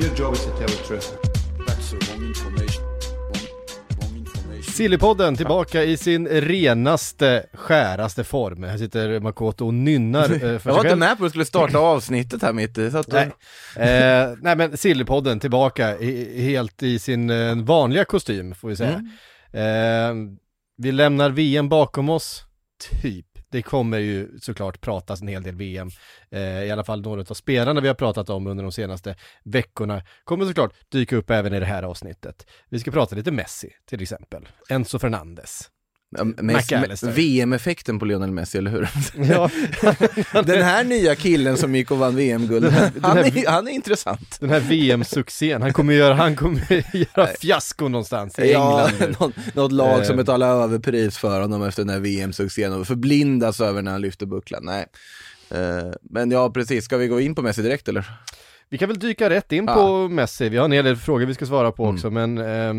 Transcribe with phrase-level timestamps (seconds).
[0.00, 1.12] Your job is to tell the truth.
[1.66, 2.82] That's the wrong information.
[2.84, 3.46] Wrong,
[4.00, 4.62] wrong information.
[4.72, 8.62] Sillypodden tillbaka i sin renaste, skäraste form.
[8.62, 10.98] Här sitter Makoto och nynnar eh, för Jag sig var inte själv.
[10.98, 12.90] med på att du skulle starta avsnittet här mitt i.
[12.90, 13.30] Så att Nej.
[13.76, 19.04] Eh, nej men Sillypodden tillbaka i, helt i sin eh, vanliga kostym får vi säga.
[19.52, 20.28] Mm.
[20.28, 20.38] Eh,
[20.76, 22.44] vi lämnar VM bakom oss,
[23.02, 23.26] typ.
[23.50, 25.88] Det kommer ju såklart pratas en hel del VM.
[26.30, 30.02] Eh, I alla fall några av spelarna vi har pratat om under de senaste veckorna
[30.24, 32.46] kommer såklart dyka upp även i det här avsnittet.
[32.68, 34.48] Vi ska prata lite Messi till exempel.
[34.68, 35.70] Enzo Fernandes.
[37.14, 38.88] VM-effekten på Lionel Messi, eller hur?
[39.30, 39.50] Ja,
[40.42, 42.64] Den här nya killen som gick och vann VM-guld,
[43.02, 44.36] han, är, han är intressant.
[44.40, 49.16] den här VM-succén, han kommer göra, han kommer göra fiasko någonstans i Ja, England.
[49.20, 49.34] nu.
[49.54, 50.16] något, lag som Eh.
[50.16, 54.62] betalar överpris för honom efter den här VM-succén och förblindas över när han lyfter bucklan.
[54.64, 54.86] Nej.
[55.50, 56.84] Eh, Men ja, precis.
[56.84, 58.04] Ska vi gå in på Messi direkt eller?
[58.70, 59.74] Vi kan väl dyka rätt in Ja.
[59.74, 61.94] på Messi, vi har en hel del frågor vi ska svara på Mm.
[61.94, 62.74] också men eh,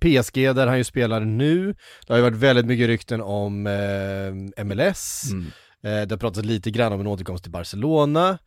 [0.00, 1.74] PSG där han ju spelar nu,
[2.06, 5.46] det har ju varit väldigt mycket rykten om eh, MLS, Mm.
[5.82, 8.38] eh, det har pratats lite grann om en återkomst till Barcelona,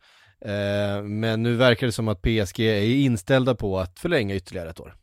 [0.44, 4.80] eh, men nu verkar det som att PSG är inställda på att förlänga ytterligare ett
[4.80, 4.94] år.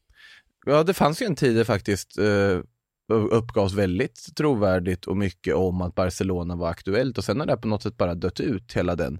[0.66, 2.60] Ja, det fanns ju en tid där faktiskt eh,
[3.32, 7.68] uppgavs väldigt trovärdigt och mycket om att Barcelona var aktuellt och sen har det på
[7.68, 9.20] något sätt bara dött ut hela den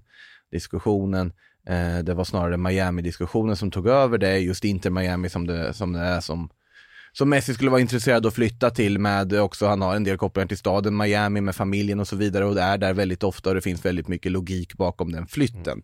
[0.52, 1.32] diskussionen.
[1.68, 5.92] Eh, det var snarare Miami-diskussionen som tog över det, just inte Miami som det, som
[5.92, 6.50] det är som
[7.12, 10.48] som Messi skulle vara intresserad att flytta till med också, han har en del kopplingar
[10.48, 13.54] till staden Miami med familjen och så vidare och det är där väldigt ofta och
[13.54, 15.82] det finns väldigt mycket logik bakom den flytten.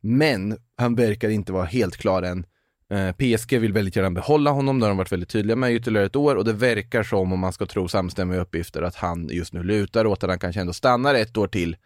[0.00, 2.46] Men han verkar inte vara helt klar än.
[2.90, 5.74] Eh, PSG vill väldigt gärna behålla honom, det har de varit väldigt tydliga med i
[5.74, 9.28] ytterligare ett år och det verkar som, om man ska tro samstämmiga uppgifter, att han
[9.28, 11.76] just nu lutar åt att han kanske ändå stannar ett år till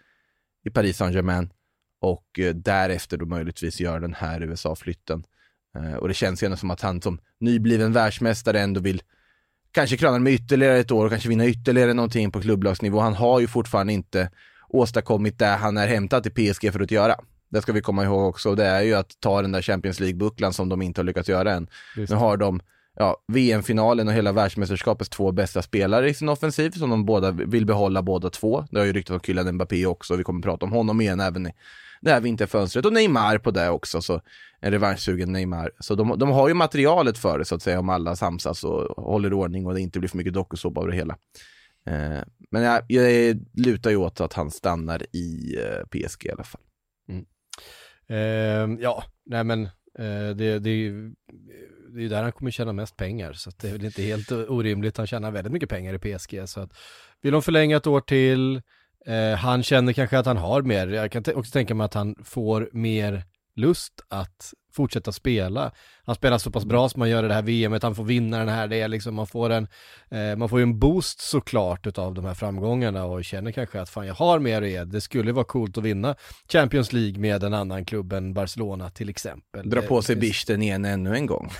[0.64, 1.50] i Paris Saint-Germain
[2.00, 5.24] och eh, därefter då möjligtvis gör den här USA-flytten.
[5.78, 9.02] Eh, och det känns ju ändå som att han som nybliven världsmästare ändå vill
[9.72, 13.00] kanske kröna med ytterligare ett år och kanske vinna ytterligare någonting på klubblagsnivå.
[13.00, 14.30] Han har ju fortfarande inte
[14.68, 17.14] åstadkommit det han är hämtad till PSG för att göra.
[17.50, 18.54] Det ska vi komma ihåg också.
[18.54, 21.52] Det är ju att ta den där Champions League-bucklan som de inte har lyckats göra
[21.52, 21.68] än.
[21.96, 22.60] Nu har de
[22.96, 27.66] ja, VM-finalen och hela världsmästerskapets två bästa spelare i sin offensiv som de båda vill
[27.66, 28.64] behålla båda två.
[28.70, 30.16] Det har ju ryktats om Kylian Mbappé också.
[30.16, 31.52] Vi kommer prata om honom igen även i
[32.00, 34.02] det här vinterfönstret och Neymar på det också.
[34.02, 34.20] Så
[34.60, 35.70] en revanschsugen Neymar.
[35.80, 39.04] Så de, de har ju materialet för det så att säga om alla samsas och
[39.04, 41.16] håller ordning och det inte blir för mycket dokusåpa av det hela.
[41.86, 46.44] Eh, men jag, jag lutar ju åt att han stannar i eh, PSG i alla
[46.44, 46.60] fall.
[47.08, 47.24] Mm.
[48.08, 49.64] Ehm, ja, nej men
[49.98, 51.14] eh, det, det, är ju-
[51.92, 54.02] det är ju där han kommer tjäna mest pengar så att det är väl inte
[54.02, 54.96] helt orimligt.
[54.96, 56.70] Han tjänar väldigt mycket pengar i PSG så att
[57.22, 58.62] vill de förlänga ett år till,
[59.06, 62.14] eh, han känner kanske att han har mer, jag kan också tänka mig att han
[62.24, 63.24] får mer
[63.56, 65.72] lust att fortsätta spela.
[66.04, 68.38] Han spelar så pass bra som man gör i det här VMet, han får vinna
[68.38, 69.68] den här, det är liksom, man får en,
[70.10, 73.88] eh, man får ju en boost såklart utav de här framgångarna och känner kanske att
[73.88, 76.14] fan jag har mer ge, det skulle vara coolt att vinna
[76.52, 79.70] Champions League med en annan klubb än Barcelona till exempel.
[79.70, 81.50] Dra på sig bischen igen ännu en gång.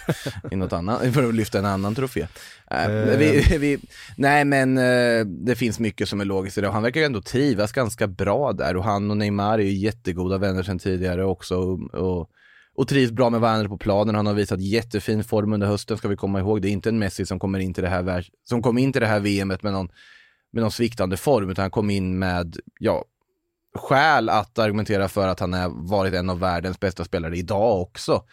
[0.51, 2.27] I något annat, för att lyfta en annan trofé.
[2.71, 2.89] Äh,
[3.19, 3.79] vi, vi,
[4.17, 7.23] nej men eh, det finns mycket som är logiskt i det och han verkar ändå
[7.23, 11.57] trivas ganska bra där och han och Neymar är ju jättegoda vänner sedan tidigare också
[11.57, 12.31] och, och,
[12.79, 14.15] och trivs bra med varandra på planen.
[14.15, 16.63] Han har visat jättefin form under hösten ska vi komma ihåg.
[16.63, 19.01] Det är inte en Messi som kommer in till det här, som kom in till
[19.01, 19.89] det här VMet med någon,
[20.53, 23.05] med någon sviktande form utan han kom in med, ja,
[23.75, 28.25] skäl att argumentera för att han har varit en av världens bästa spelare idag också.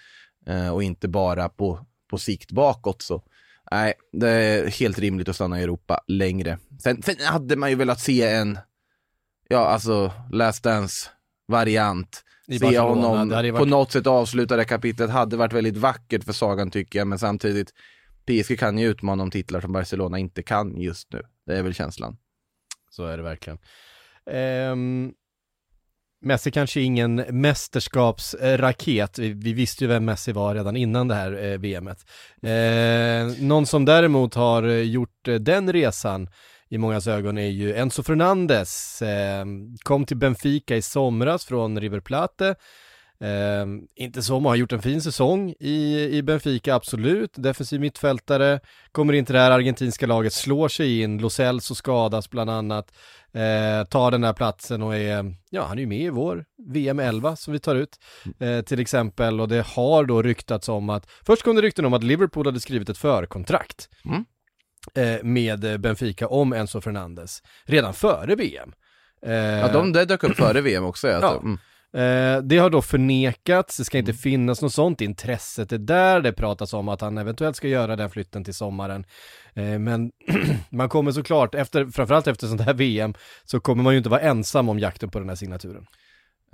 [0.47, 3.01] Eh, och inte bara på, på sikt bakåt.
[3.01, 3.23] Så
[3.71, 6.57] nej, det är helt rimligt att stanna i Europa längre.
[6.83, 8.57] Sen, sen hade man ju velat se en,
[9.47, 12.24] ja alltså, Last Dance-variant.
[12.59, 16.33] Se honom ju på varit- något sätt avsluta det kapitlet hade varit väldigt vackert för
[16.33, 17.73] Sagan tycker jag, men samtidigt
[18.25, 21.21] PSG kan ju utmana om titlar som Barcelona inte kan just nu.
[21.45, 22.17] Det är väl känslan.
[22.91, 23.59] Så är det verkligen.
[24.31, 25.11] Ehm,
[26.21, 29.19] Messi kanske ingen mästerskapsraket.
[29.19, 31.97] Vi, vi visste ju vem Messi var redan innan det här eh, VMet.
[32.41, 36.29] Eh, någon som däremot har eh, gjort eh, den resan
[36.75, 39.01] i mångas ögon är ju Enzo Fernandes.
[39.01, 39.45] Eh,
[39.83, 42.55] kom till Benfica i somras från River Plate.
[43.19, 47.31] Eh, inte så, har gjort en fin säsong i, i Benfica, absolut.
[47.35, 48.59] Defensiv mittfältare,
[48.91, 52.91] kommer in till det här argentinska laget, slår sig in, Lo Celso skadas bland annat,
[53.33, 56.99] eh, tar den här platsen och är, ja han är ju med i vår VM
[56.99, 57.99] 11 som vi tar ut
[58.39, 61.93] eh, till exempel och det har då ryktats om att, först kom det rykten om
[61.93, 64.25] att Liverpool hade skrivit ett förkontrakt Mm
[64.93, 68.73] eh, med Benfica om Enzo Fernandes redan före VM.
[69.25, 71.07] Eh, Ja, de det dök upp före VM också.
[71.07, 71.19] Ja.
[71.21, 71.41] Ja.
[71.43, 71.57] Mm.
[71.95, 76.33] Eh, det har då förnekats, det ska inte finnas något sånt, intresset är där, det
[76.33, 79.05] pratas om att han eventuellt ska göra den flytten till sommaren.
[79.53, 80.11] Eh, men
[80.69, 84.21] man kommer såklart, efter, framförallt efter sånt här VM, så kommer man ju inte vara
[84.21, 85.85] ensam om jakten på den här signaturen.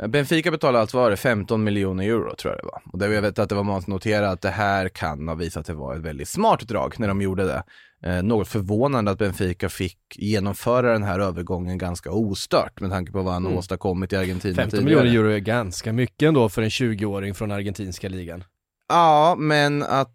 [0.07, 2.81] Benfica betalar alltså var det 15 miljoner euro tror jag det var.
[2.93, 5.35] Och det, jag vet att det var många som noterade att det här kan ha
[5.35, 7.63] visat sig vara ett väldigt smart drag när de gjorde det.
[8.03, 13.21] Eh, något förvånande att Benfica fick genomföra den här övergången ganska ostört med tanke på
[13.21, 13.57] vad han Mm.
[13.57, 15.03] åstadkommit i Argentina 15 tidigare.
[15.03, 18.43] miljoner euro är ganska mycket ändå för en 20-åring från argentinska ligan.
[18.89, 20.11] Ja, men att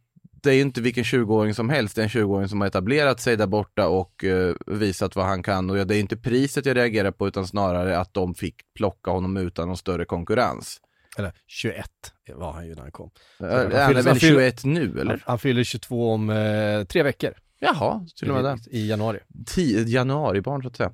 [0.46, 3.20] det är ju inte vilken 20-åring som helst, det är en 20-åring som har etablerat
[3.20, 5.70] sig där borta och eh, visat vad han kan.
[5.70, 9.37] Och det är inte priset jag reagerar på utan snarare att de fick plocka honom
[9.37, 10.81] utan någon större konkurrens.
[11.19, 11.87] Eller 21
[12.34, 13.10] var han ju när han kom.
[13.40, 15.10] Är han han är fyller- väl han fyller- 21 nu eller?
[15.10, 17.31] Han, han fyller 22 om eh, tre veckor.
[17.60, 18.76] Jaha, till och med det.
[18.76, 19.19] I, januari.
[19.46, 20.93] 10 januari-barn så att säga.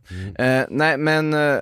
[0.60, 1.56] Eh, nej, men eh,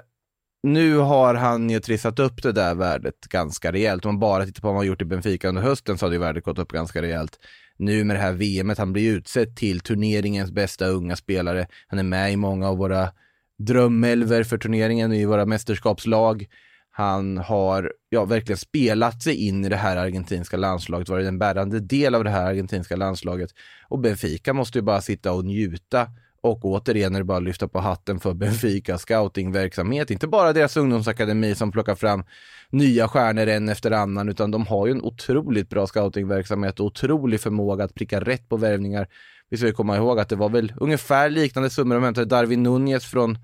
[0.62, 4.04] nu har han ju trissat upp det där värdet ganska rejält.
[4.04, 6.14] Om man bara tittar på vad han har gjort i Benfica under hösten så hade
[6.16, 7.38] ju värdet gått upp ganska rejält.
[7.80, 11.66] Nu med det här VMet, han blir utsedd till turneringens bästa unga spelare.
[11.86, 13.12] Han är med i många av våra
[13.58, 16.46] drömelver för turneringen i våra mästerskapslag.
[16.90, 21.80] Han har ja, verkligen spelat sig in i det här argentinska landslaget, varit en bärande
[21.80, 23.50] del av det här argentinska landslaget.
[23.88, 26.08] Och Benfica måste ju bara sitta och njuta
[26.40, 30.10] och återigen är det bara att lyfta på hatten för Benfica scoutingverksamhet.
[30.10, 32.24] Inte bara deras ungdomsakademi som plockar fram
[32.70, 37.40] nya stjärnor en efter annan, utan de har ju en otroligt bra scoutingverksamhet och otrolig
[37.40, 39.08] förmåga att pricka rätt på värvningar.
[39.50, 42.62] Vi ska ju komma ihåg att det var väl ungefär liknande summor de hämtade Darwin
[42.62, 43.38] Nunez från,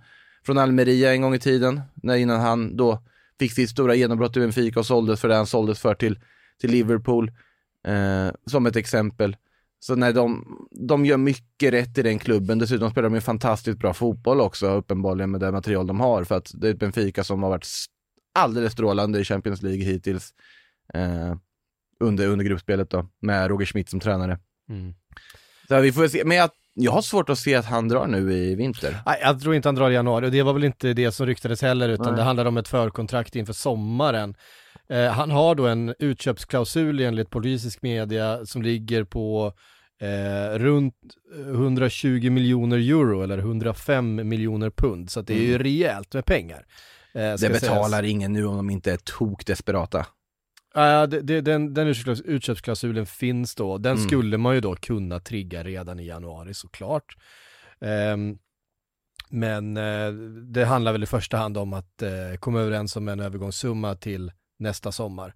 [0.46, 3.02] från Almeria en gång i tiden, när innan han då
[3.38, 6.18] fick sitt stora genombrott i Benfica och såldes för det han såldes för till,
[6.60, 7.32] till Liverpool,
[7.86, 9.36] eh, som ett exempel.
[9.86, 12.58] Så nej, de, de gör mycket rätt i den klubben.
[12.58, 16.24] Dessutom spelar de ju fantastiskt bra fotboll också, uppenbarligen med det material de har.
[16.24, 17.66] För att det är ett Benfica som har varit
[18.38, 20.34] alldeles strålande i Champions League hittills.
[20.94, 21.34] Eh,
[22.00, 24.38] under, under gruppspelet då, med Roger Schmidt som tränare.
[24.68, 24.94] Mm.
[25.68, 26.24] Så vi får se.
[26.24, 28.98] Men jag, jag har svårt att se att han drar nu i vinter.
[29.06, 31.26] Nej, jag tror inte han drar i januari och det var väl inte det som
[31.26, 32.16] ryktades heller utan Nej.
[32.16, 34.34] det handlar om ett förkontrakt inför sommaren.
[34.88, 39.52] Eh, han har då en utköpsklausul enligt portugisisk media som ligger på
[40.00, 40.94] eh, runt
[41.46, 45.62] 120 miljoner euro eller 105 miljoner pund så det är ju Mm.
[45.62, 46.66] rejält med pengar.
[47.14, 48.10] Eh, Det betalar sägas.
[48.10, 50.06] ingen nu om de inte är tokdesperata.
[50.74, 53.78] Ja, det, det, den, den utköps- utköpsklausulen finns då.
[53.78, 54.08] Den Mm.
[54.08, 57.16] skulle man ju då kunna trigga redan i januari såklart.
[57.80, 58.38] Ehm,
[59.30, 60.12] men eh,
[60.52, 62.10] det handlar väl i första hand om att eh,
[62.40, 65.34] komma överens om en övergångssumma till nästa sommar eh,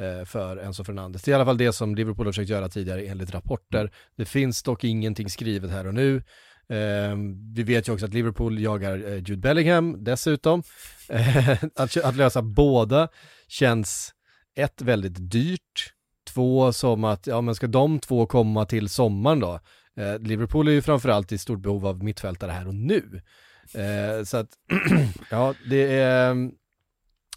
[0.00, 1.22] Eh, för Enzo Fernandes.
[1.22, 3.92] Det är i alla fall det som Liverpool har försökt göra tidigare enligt rapporter.
[4.16, 6.22] Det finns dock ingenting skrivet här och nu.
[6.68, 10.62] Ehm, vi vet ju också att Liverpool jagar eh, Jude Bellingham dessutom.
[11.08, 13.08] Eh, att, att lösa båda
[13.48, 14.14] känns
[14.54, 15.92] ett, väldigt dyrt.
[16.34, 19.60] Två, som att, ja men ska de två komma till sommaren då?
[19.96, 23.22] Eh, Liverpool är ju framförallt i stort behov av mittfältare här och nu.
[23.74, 24.48] Eh, så att,
[25.30, 26.52] ja det är, ehm,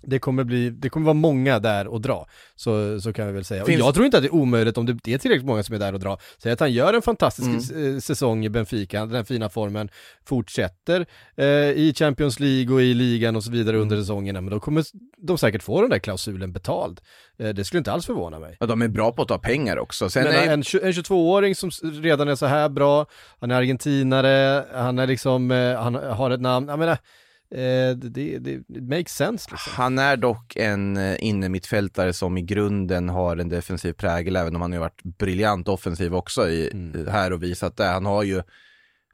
[0.07, 2.27] det kommer bli, det kommer vara många där och dra.
[2.55, 3.65] Så, så kan vi väl säga.
[3.65, 5.75] Finns- Och jag tror inte att det är omöjligt om det är tillräckligt många som
[5.75, 6.17] är där och dra.
[6.37, 7.95] Säg att han gör en fantastisk Mm.
[7.95, 9.89] eh, säsong i Benfica, den fina formen,
[10.25, 14.59] fortsätter eh, i Champions League och i ligan och så vidare under säsongerna, men då
[14.59, 14.83] kommer
[15.17, 17.01] de säkert få den där klausulen betald.
[17.37, 18.57] Eh, det skulle inte alls förvåna mig.
[18.59, 20.09] Ja, de är bra på att ta pengar också.
[20.09, 21.69] Sen Men är, en, en 22-åring som
[22.01, 23.05] redan är så här bra,
[23.39, 26.97] han är argentinare, han är liksom, eh, han har ett namn, jag menar,
[27.51, 29.73] eh, det, det, makes sense liksom.
[29.75, 34.61] Han är dock en eh, innermittfältare som i grunden har en defensiv prägel, även om
[34.61, 37.07] han har varit briljant offensiv också i, Mm.
[37.07, 37.85] här och visat det.
[37.85, 38.41] Han har ju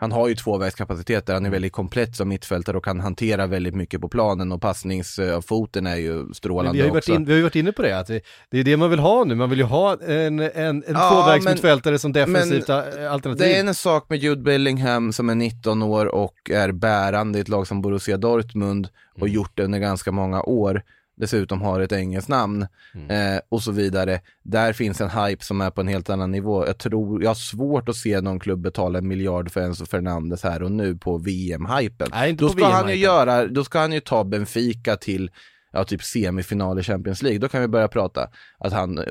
[0.01, 1.51] han har ju tvåvägskapacitet där, han är Mm.
[1.55, 6.13] väldigt komplett som mittfältare och kan hantera väldigt mycket på planen och passningsfoten är ju
[6.13, 7.13] Men strålande vi, har ju varit också.
[7.13, 8.99] in, vi har ju varit inne på det, att det, det är det man vill
[8.99, 13.37] ha nu, man vill ju ha en, en, en Ja, tvåvägsmittfältare som defensivt alternativ.
[13.47, 17.41] Det är en sak med Jude Bellingham som är 19 år och är bärande i
[17.41, 19.33] ett lag som Borussia Dortmund och Mm.
[19.33, 20.81] gjort det under ganska många år.
[21.21, 23.35] Dessutom har ett engelskt namn Mm.
[23.35, 24.21] eh, och så vidare.
[24.43, 26.65] Där finns en hype som är på en helt annan nivå.
[26.67, 30.43] Jag tror, jag har svårt att se någon klubb betala en miljard för Enzo Fernandes
[30.43, 32.07] här och nu på VM-hypen.
[32.37, 35.31] Då ska han ju göra, då ska han ju ta Benfica till,
[35.71, 37.39] ja typ semifinal i Champions League.
[37.39, 39.03] Då kan vi börja prata att han eh,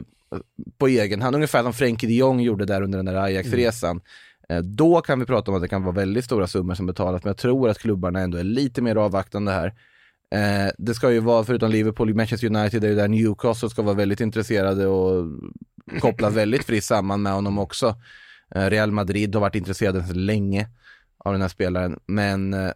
[0.78, 4.00] på egen hand, ungefär som Frenkie de Jong gjorde där under den där Ajax-resan.
[4.48, 7.24] Eh, Då kan vi prata om att det kan vara väldigt stora summor som betalas,
[7.24, 9.74] men jag tror att klubbarna ändå är lite mer avvaktande här.
[10.30, 13.82] Eh, det ska ju vara, förutom Liverpool, Manchester United, det är ju där Newcastle ska
[13.82, 15.26] vara väldigt intresserade och
[16.00, 17.96] kopplas väldigt friskt samman med honom också.
[18.54, 20.68] Eh, Real Madrid har varit intresserade sedan länge
[21.18, 22.72] av den här spelaren, men eh,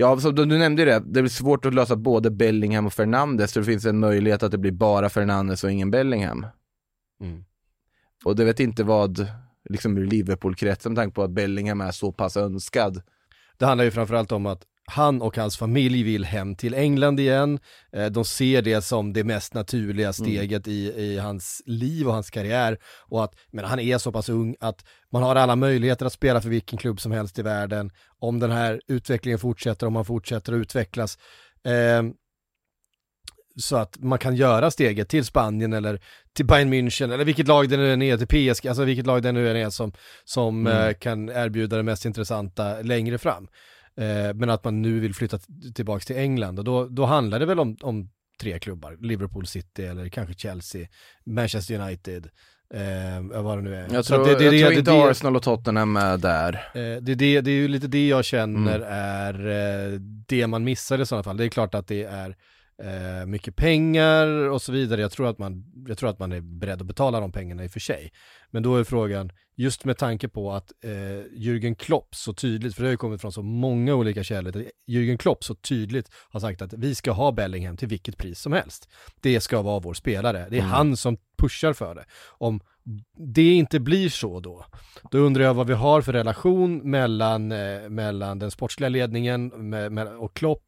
[0.00, 3.60] Ja, så du, nämnde det, det blir svårt att lösa både Bellingham och Fernandes, så
[3.60, 6.46] det finns en möjlighet att det blir bara Fernandes och ingen Bellingham.
[7.20, 7.44] Mm.
[8.24, 9.26] Och det vet inte vad,
[9.68, 13.02] liksom ur Liverpool-kretsen, med tanke på att Bellingham är så pass önskad.
[13.56, 17.58] Det handlar ju framförallt om att han och hans familj vill hem till England igen.
[17.92, 22.30] Eh, De ser det som det mest naturliga steget i, i hans liv och hans
[22.30, 22.78] karriär.
[23.08, 26.40] Och att, men han är så pass ung att man har alla möjligheter att spela
[26.40, 27.90] för vilken klubb som helst i världen.
[28.20, 31.18] Om den här utvecklingen fortsätter, om man fortsätter att utvecklas.
[31.64, 32.02] Eh,
[33.60, 36.00] så att man kan göra steget till Spanien eller
[36.32, 39.22] till Bayern München eller vilket lag det nu än är, till PSG, alltså vilket lag
[39.22, 39.92] det nu än är som,
[40.24, 40.88] som Mm.
[40.88, 43.48] eh, kan erbjuda det mest intressanta längre fram.
[43.98, 45.38] Eh, men att man nu vill flytta
[45.74, 49.84] tillbaka till England och då, då handlar det väl om, om tre klubbar, Liverpool City
[49.84, 50.86] eller kanske Chelsea,
[51.26, 52.28] Manchester United,
[52.74, 53.88] eh, vad det nu är.
[53.92, 56.52] Jag tror, det, det, jag det, tror inte Arsenal och Tottenham är där.
[56.74, 58.88] Eh, det, det, det är ju lite det jag känner Mm.
[58.90, 59.34] är
[59.94, 61.36] eh, det man missar i sådana fall.
[61.36, 62.36] Det är klart att det är
[62.82, 65.00] eh, mycket pengar och så vidare.
[65.00, 67.66] Jag tror, att man, jag tror att man är beredd att betala de pengarna i
[67.66, 68.12] och för sig.
[68.50, 70.90] Men då är frågan, just med tanke på att eh,
[71.36, 74.64] Jürgen Klopp så tydligt, för det har ju kommit från så många olika källor, att
[74.88, 78.52] Jürgen Klopp så tydligt har sagt att vi ska ha Bellingham till vilket pris som
[78.52, 78.88] helst.
[79.20, 80.46] Det ska vara vår spelare.
[80.50, 80.70] Det är Mm.
[80.70, 82.04] han som pushar för det.
[82.28, 82.60] Om
[83.34, 84.64] det inte blir så då,
[85.10, 89.92] då undrar jag vad vi har för relation mellan, eh, mellan den sportsliga ledningen med,
[89.92, 90.67] med, och Klopp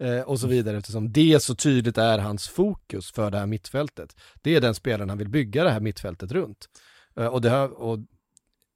[0.00, 4.16] eh, och så vidare eftersom det så tydligt är hans fokus för det här mittfältet.
[4.42, 6.68] Det är den spelaren han vill bygga det här mittfältet runt.
[7.16, 7.98] Eh, och, det här, och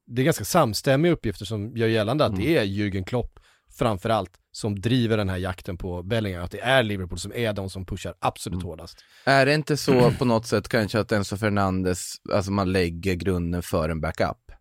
[0.07, 3.39] det är ganska samstämmiga uppgifter som gör gällande att det är Jürgen Klopp
[3.77, 7.69] framförallt som driver den här jakten på Bellingham, att det är Liverpool som är de
[7.69, 8.97] som pushar absolut hårdast.
[9.25, 13.61] Är det inte så på något sätt kanske att Enzo Fernandes, alltså man lägger grunden
[13.61, 14.51] för en backup?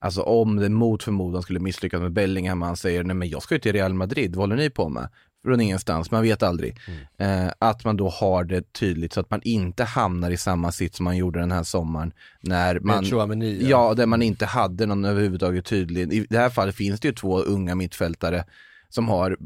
[0.00, 3.54] Alltså om det mot förmodan skulle misslyckas med Bellingham, han säger nej men jag ska
[3.54, 5.08] ju till Real Madrid, vad håller ni på med?
[5.44, 6.76] Från ingenstans, man vet aldrig.
[7.18, 10.94] Eh, att man då har det tydligt så att man inte hamnar i samma sitt
[10.94, 12.12] som man gjorde den här sommaren.
[12.40, 13.68] När man, Chouameni, ja.
[13.68, 16.12] ja, där man inte hade någon överhuvudtaget tydlig.
[16.12, 18.44] I det här fallet finns det ju två unga mittfältare
[18.88, 19.36] som har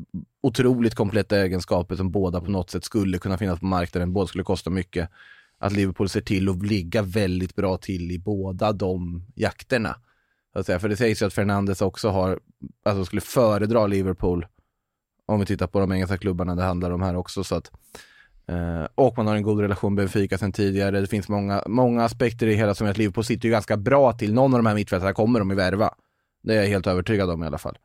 [0.40, 4.45] otroligt kompletta egenskaper som båda på något sätt skulle kunna finnas på marknaden, båda skulle
[4.45, 5.11] kosta mycket.
[5.59, 9.97] Att Liverpool ser till att ligga väldigt bra till i båda de jakterna.
[10.64, 12.40] För det sägs ju att Fernandes också har,
[12.85, 14.47] alltså skulle föredra Liverpool
[15.28, 17.44] om vi tittar på de engelska klubbarna det handlar om här också.
[17.44, 17.70] Så att,
[18.47, 21.00] eh, och man har en god relation med Benfica sedan tidigare.
[21.00, 24.12] Det finns många, många aspekter i hela som gör att Liverpool sitter ju ganska bra
[24.12, 24.35] till.
[24.35, 25.94] Någon av de här mittfältarna kommer de i värva.
[26.42, 27.78] Det är jag helt övertygad om i alla fall.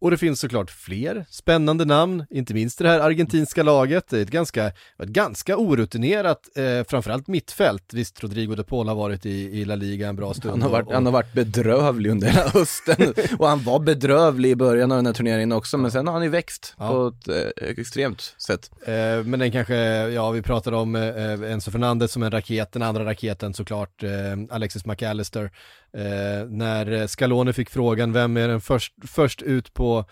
[0.00, 4.08] Och det finns såklart fler spännande namn, inte minst det här argentinska laget.
[4.08, 7.94] Det är ett ganska, ett ganska orutinerat, eh, framförallt mittfält.
[7.94, 10.50] Visst, Rodrigo de Paul har varit i, i La Liga en bra stund.
[10.50, 14.50] Han har, varit, och, han har varit bedrövlig under hela hösten och han var bedrövlig
[14.50, 16.88] i början av den här turneringen också men sen har han ju växt Ja.
[16.88, 17.28] på ett
[17.62, 18.70] eh, extremt sätt.
[18.86, 19.76] Eh, men den kanske,
[20.08, 24.10] ja vi pratade om eh, Enzo Fernandez som en raket, den andra raketen såklart eh,
[24.50, 25.50] Alexis McAllister.
[25.94, 30.04] Eh, när Scaloni fick frågan, vem är den först, först ut på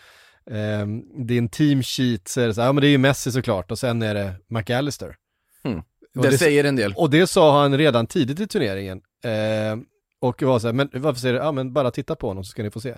[0.50, 0.86] eh,
[1.26, 3.78] din team sheet, så är det så ja men det är ju Messi såklart och
[3.78, 5.16] sen är det McAllister.
[5.64, 5.82] Mm.
[6.16, 6.94] Och Det, säger en del.
[6.96, 9.00] Och det sa han redan tidigt i turneringen.
[9.24, 9.76] Eh,
[10.20, 12.50] och var så här, men varför säger du, ja men bara titta på honom så
[12.50, 12.94] ska ni få se.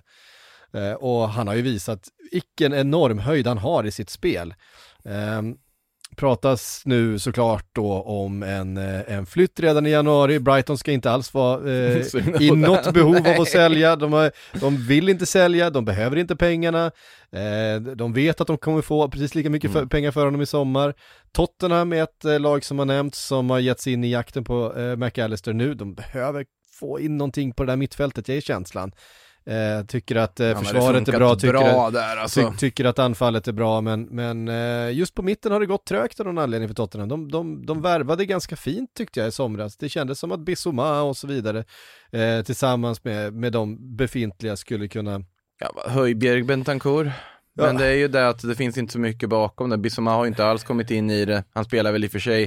[0.74, 4.54] Eh, och han har ju visat vilken enorm höjd han har i sitt spel.
[6.16, 10.38] Pratas nu såklart då om en, eh, en flytt redan i januari.
[10.40, 12.06] Brighton ska inte alls vara eh,
[12.40, 13.96] i något behov av att sälja.
[13.96, 16.86] De, har, de vill inte sälja, de behöver inte pengarna.
[17.32, 19.82] Eh, de vet att de kommer få precis lika mycket Mm.
[19.82, 20.94] för, pengar för honom i sommar.
[21.32, 24.44] Tottenham är ett eh, lag som har nämnts som har gett sig in i jakten
[24.44, 25.74] på eh, McAllister nu.
[25.74, 26.44] De behöver
[26.80, 28.92] få in någonting på det där mittfältet, jag är känslan.
[29.46, 32.50] Eh, tycker att eh, Ja, försvaret är bra, tycker, bra att, där, alltså.
[32.50, 35.86] ty, tycker att anfallet är bra, men, men eh, just på mitten har det gått
[35.86, 37.08] trögt av någon anledning för Tottenham.
[37.08, 39.76] De, de, de värvade ganska fint tyckte jag i somras.
[39.76, 41.64] Det kändes som att Bissouma och så vidare
[42.12, 45.22] eh, tillsammans med, med de befintliga skulle kunna
[45.60, 47.06] Ja, Höjbjerg, Bentancourt.
[47.54, 47.64] Ja.
[47.66, 49.78] Men det är ju det att det finns inte så mycket bakom det.
[49.78, 51.44] Bissouma har ju inte alls kommit in i det.
[51.54, 52.42] Han spelar väl i och för sig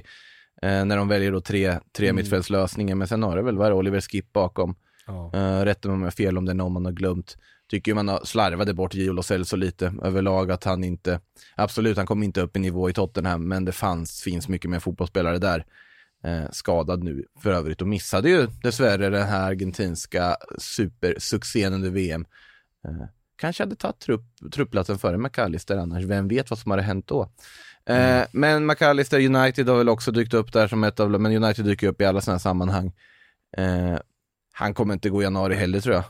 [0.61, 2.15] eh, när de väljer då tre, tre Mm.
[2.15, 4.75] mittfältslösningar, men sen har det väl varit Oliver Skip bakom.
[5.07, 5.31] Ja.
[5.35, 7.37] Uh, rätta mig om jag har fel om det är någon man har glömt.
[7.69, 11.19] Tycker man har slarvade bort Gio Lo Celso lite överlag att han inte,
[11.55, 14.79] absolut han kom inte upp i nivå i Tottenham men det fanns, finns mycket mer
[14.79, 15.65] fotbollsspelare där.
[16.23, 22.25] Eh, skadad nu för övrigt och missade ju dessvärre den här argentinska supersuccén under VM.
[22.87, 23.05] Eh,
[23.35, 24.21] kanske hade tagit trupp,
[24.53, 27.29] truppplatsen före McAllister annars, vem vet vad som hade hänt då.
[27.85, 31.65] Eh, Men McAllister United har väl också dykt upp där som ett av, men United
[31.65, 32.91] dyker upp i alla sådana här sammanhang.
[34.55, 36.03] Han kommer inte gå i januari heller tror jag.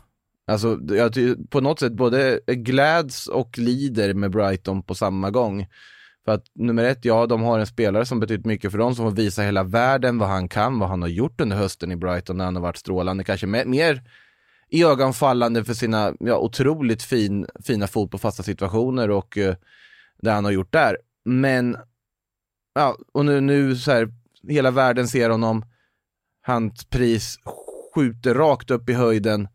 [0.47, 1.13] Alltså, jag,
[1.49, 5.67] på något sätt både gläds och lider med Brighton på samma gång.
[6.25, 9.09] För att nummer ett, ja, de har en spelare som betytt mycket för dem, som
[9.09, 12.37] får visa hela världen vad han kan, vad han har gjort under hösten i Brighton
[12.37, 14.01] när han har varit strålande, kanske mer
[14.69, 19.55] i ögonfallande för sina ja, otroligt fin, fina fot på fasta situationer och eh,
[20.21, 20.97] det han har gjort där.
[21.25, 21.77] Men,
[22.75, 24.07] ja, och nu, nu så här,
[24.47, 25.65] hela världen ser honom,
[26.41, 27.39] hans pris
[27.95, 29.47] skjuter rakt upp i höjden.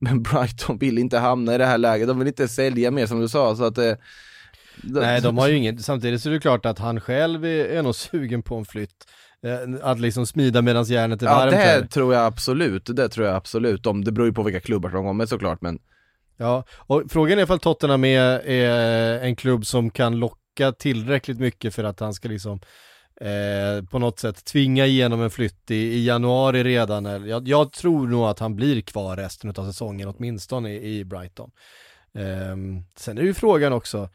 [0.00, 3.20] Men Brighton vill inte hamna i det här läget, de vill inte sälja mer som
[3.20, 3.92] du sa, så att eh,
[4.82, 7.82] Nej, de har ju inget, samtidigt så är det klart att han själv är, är
[7.82, 9.04] nog sugen på en flytt.
[9.46, 11.86] Eh, Att liksom smida medan järnet är Ja, varmt det här.
[11.86, 13.86] tror jag absolut, det tror jag absolut.
[13.86, 15.78] Om, det beror ju på vilka klubbar som kommer såklart, men
[16.36, 21.74] Ja, och frågan är ifall Tottenham är, är en klubb som kan locka tillräckligt mycket
[21.74, 22.60] för att han ska liksom
[23.20, 27.28] eh, på något sätt tvinga igenom en flytt i, i januari redan.
[27.28, 31.50] Jag, jag tror nog att han blir kvar resten av säsongen, åtminstone i, i Brighton.
[32.14, 32.56] Eh,
[32.96, 34.08] sen är ju frågan också,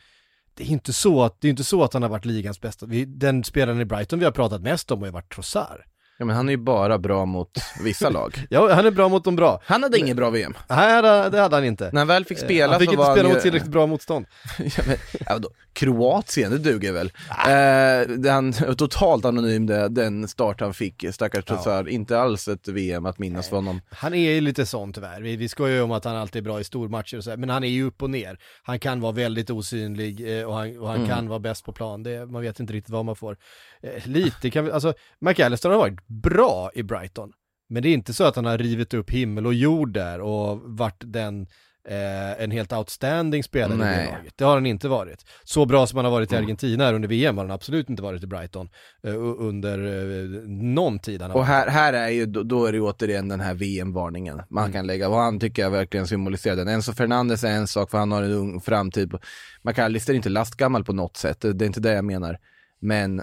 [0.53, 2.85] det är inte så att, det är inte så att han har varit ligans bästa.
[2.85, 5.81] Vi, den spelaren i Brighton vi har pratat mest om har ju varit Trossard
[6.19, 7.51] ja, men han är ju bara bra mot
[7.83, 8.45] vissa lag.
[8.49, 9.61] Ja, han är bra mot de bra.
[9.65, 10.53] Han hade inget bra VM.
[10.69, 11.89] Nej, det, hade han inte.
[11.93, 13.41] När han väl fick spela Eh, han fick så inte var spela han mot ju...
[13.41, 14.25] tillräckligt bra motstånd.
[14.57, 17.11] ja, men, ja, då, Kroatien, det duger väl.
[17.29, 21.87] Eh, den, totalt anonym det, den start han fick, stackars Trossard.
[21.87, 23.81] Inte alls ett VM att minnas för honom.
[23.91, 25.21] Han är ju lite sån tyvärr.
[25.21, 27.37] Vi, vi skojar ju om att han alltid är bra i stormatcher och så här,
[27.37, 28.37] men han är ju upp och ner.
[28.63, 31.07] Han kan vara väldigt osynlig eh, och han, och han Mm.
[31.09, 32.03] kan vara bäst på plan.
[32.03, 33.37] Det, man vet inte riktigt vad man får.
[33.83, 37.31] Eh, lite kan vi, alltså McAllister har varit bra i Brighton.
[37.69, 40.59] Men det är inte så att han har rivit upp himmel och jord där och
[40.63, 41.47] varit den
[41.87, 44.05] eh, en helt outstanding spelare i det Nej.
[44.17, 44.33] laget.
[44.37, 45.25] Det har han inte varit.
[45.43, 46.45] Så bra som han har varit i Mm.
[46.45, 48.69] Argentina här under VM har han absolut inte varit i Brighton
[49.03, 53.27] eh, under eh, någon tid Och här, här är ju, då, då är det återigen
[53.27, 54.73] den här VM-varningen man Mm.
[54.73, 55.09] kan lägga.
[55.09, 56.67] Och han tycker jag verkligen symboliserar den.
[56.67, 59.13] Enzo Fernandes är en sak för han har en ung framtid.
[59.61, 62.37] McAllister är inte lastgammal på något sätt, det är inte det jag menar.
[62.79, 63.21] Men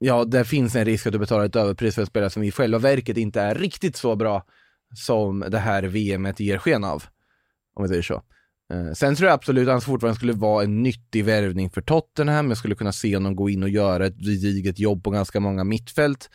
[0.00, 2.50] ja, det finns en risk att du betalar ett överpris för en spelare som i
[2.50, 4.44] själva verket inte är riktigt så bra
[4.94, 7.04] som det här VMet ger sken av.
[7.74, 8.22] Om vi säger så.
[8.72, 12.48] Eh, sen tror jag absolut att han fortfarande skulle vara en nyttig värvning för Tottenham.
[12.48, 15.64] Jag skulle kunna se honom gå in och göra ett gediget jobb på ganska många
[15.64, 16.30] mittfält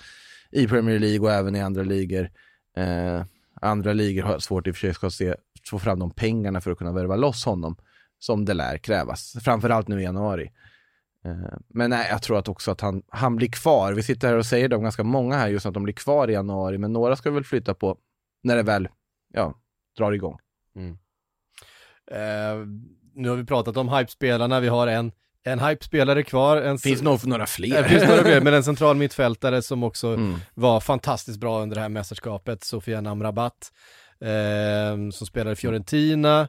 [0.52, 2.30] i Premier League och även i andra ligor.
[2.78, 3.24] Eh,
[3.62, 5.36] andra ligor har svårt i och för sig att se,
[5.70, 7.78] få fram de pengarna för att kunna värva loss honom,
[8.20, 9.36] som det lär krävas.
[9.44, 10.52] Framförallt nu i januari.
[11.26, 13.94] Eh, men nej, jag tror att också att han, han blir kvar.
[13.94, 16.28] Vi sitter här och säger det om ganska många här just att de blir kvar
[16.30, 17.98] i januari, men några ska väl flytta på
[18.44, 18.88] när det väl,
[19.34, 19.54] ja,
[19.98, 20.38] drar igång.
[22.12, 22.66] Eh,
[23.16, 25.12] nu har vi pratat om hypespelarna, vi har en,
[25.44, 26.58] en hypespelare kvar.
[26.58, 27.84] En, Finns nog några fler.
[27.84, 30.36] Det finns några fler, men en central mittfältare som också Mm.
[30.54, 33.72] var fantastiskt bra under det här mästerskapet, Sofia Namrabat,
[34.22, 36.48] eh, som spelar i Fiorentina.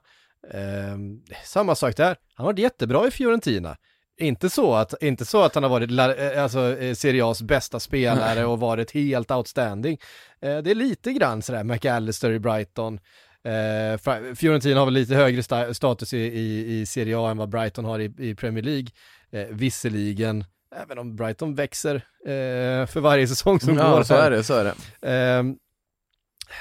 [0.50, 0.96] Eh,
[1.44, 3.76] samma sak där, han varit jättebra i Fiorentina.
[4.18, 7.80] Inte så att, inte så att han har varit eh, alltså, eh, Serie A's bästa
[7.80, 9.98] spelare och varit helt outstanding.
[10.40, 13.00] Eh, det är lite grann sådär McAllister i Brighton.
[13.44, 17.48] Eh, Fiorentina har väl lite högre sta- status i, i, i Serie A än vad
[17.48, 18.88] Brighton har i, i Premier League.
[19.30, 20.44] Eh, visserligen,
[20.82, 21.94] även om Brighton växer
[22.26, 23.84] eh, för varje säsong som går.
[23.84, 24.30] Ja, så här.
[24.30, 24.74] är det, så är det.
[25.10, 25.56] Ehm,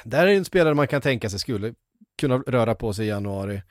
[0.03, 1.73] där är en spelare man kan tänka sig skulle
[2.19, 3.61] kunna röra på sig i januari.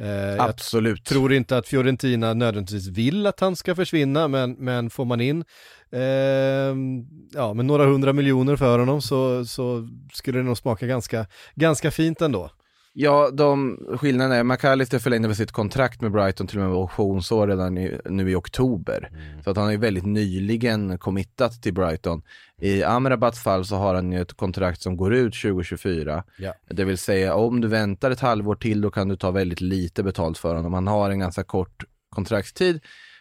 [0.00, 1.00] Eh, Absolut.
[1.04, 5.20] Jag tror inte att Fiorentina nödvändigtvis vill att han ska försvinna, men, men får man
[5.20, 5.44] in
[5.92, 11.26] ehm, ja, med några hundra miljoner för honom så, så skulle det nog smaka ganska,
[11.54, 12.50] ganska fint ändå.
[12.96, 17.48] Ja, de, skillnaden är, McAllister förlängde väl sitt kontrakt med Brighton till och med optionsår
[17.48, 19.08] redan i, nu i oktober.
[19.12, 19.42] Mm.
[19.42, 22.22] Så att han är väldigt nyligen committat till Brighton.
[22.60, 26.24] I Amrabats fall så har han ju ett kontrakt som går ut 2024.
[26.38, 26.54] Ja.
[26.68, 30.02] Det vill säga om du väntar ett halvår till då kan du ta väldigt lite
[30.02, 30.74] betalt för honom.
[30.74, 32.80] Han har en ganska kort kontraktstid,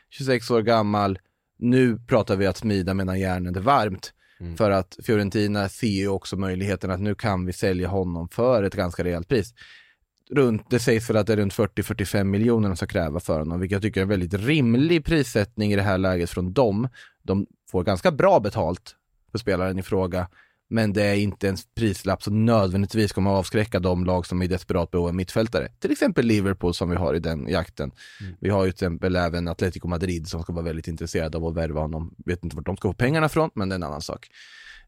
[0.10, 1.20] 26 år gammal.
[1.60, 4.14] Nu pratar vi att smida medan järnet är varmt.
[4.44, 4.58] Mm.
[4.58, 8.76] För att Fiorentina ser ju också möjligheten att nu kan vi sälja honom för ett
[8.76, 9.54] ganska rejält pris.
[10.30, 13.60] Runt, det sägs väl att det är runt 40-45 miljoner de ska kräva för honom,
[13.60, 16.90] vilket jag tycker är en väldigt rimlig prissättning i det här läget från dem.
[17.24, 18.96] De får ganska bra betalt
[19.32, 20.28] för spelaren i fråga
[20.70, 24.46] men det är inte en prislapp som nödvändigtvis kommer att avskräcka de lag som är
[24.46, 25.68] i desperat behov av mittfältare.
[25.80, 27.92] Till exempel Liverpool som vi har i den jakten.
[28.22, 28.36] Mm.
[28.40, 31.56] Vi har ju till exempel även Atletico Madrid som ska vara väldigt intresserade av att
[31.56, 32.16] värva honom.
[32.26, 34.30] Vet inte vart de ska få pengarna från, men det är en annan sak.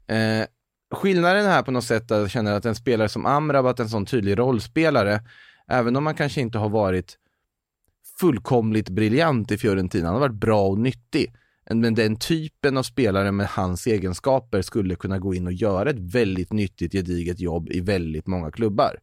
[0.08, 0.46] Eh,
[0.94, 4.06] skillnaden här på något sätt, att jag känner att en spelare som Amrabat, en sån
[4.06, 5.22] tydlig rollspelare,
[5.68, 7.18] även om man kanske inte har varit
[8.20, 11.34] fullkomligt briljant i Fiorentina, han har varit bra och nyttig
[11.70, 16.00] men den typen av spelare med hans egenskaper skulle kunna gå in och göra ett
[16.00, 19.00] väldigt nyttigt, gediget jobb i väldigt många klubbar.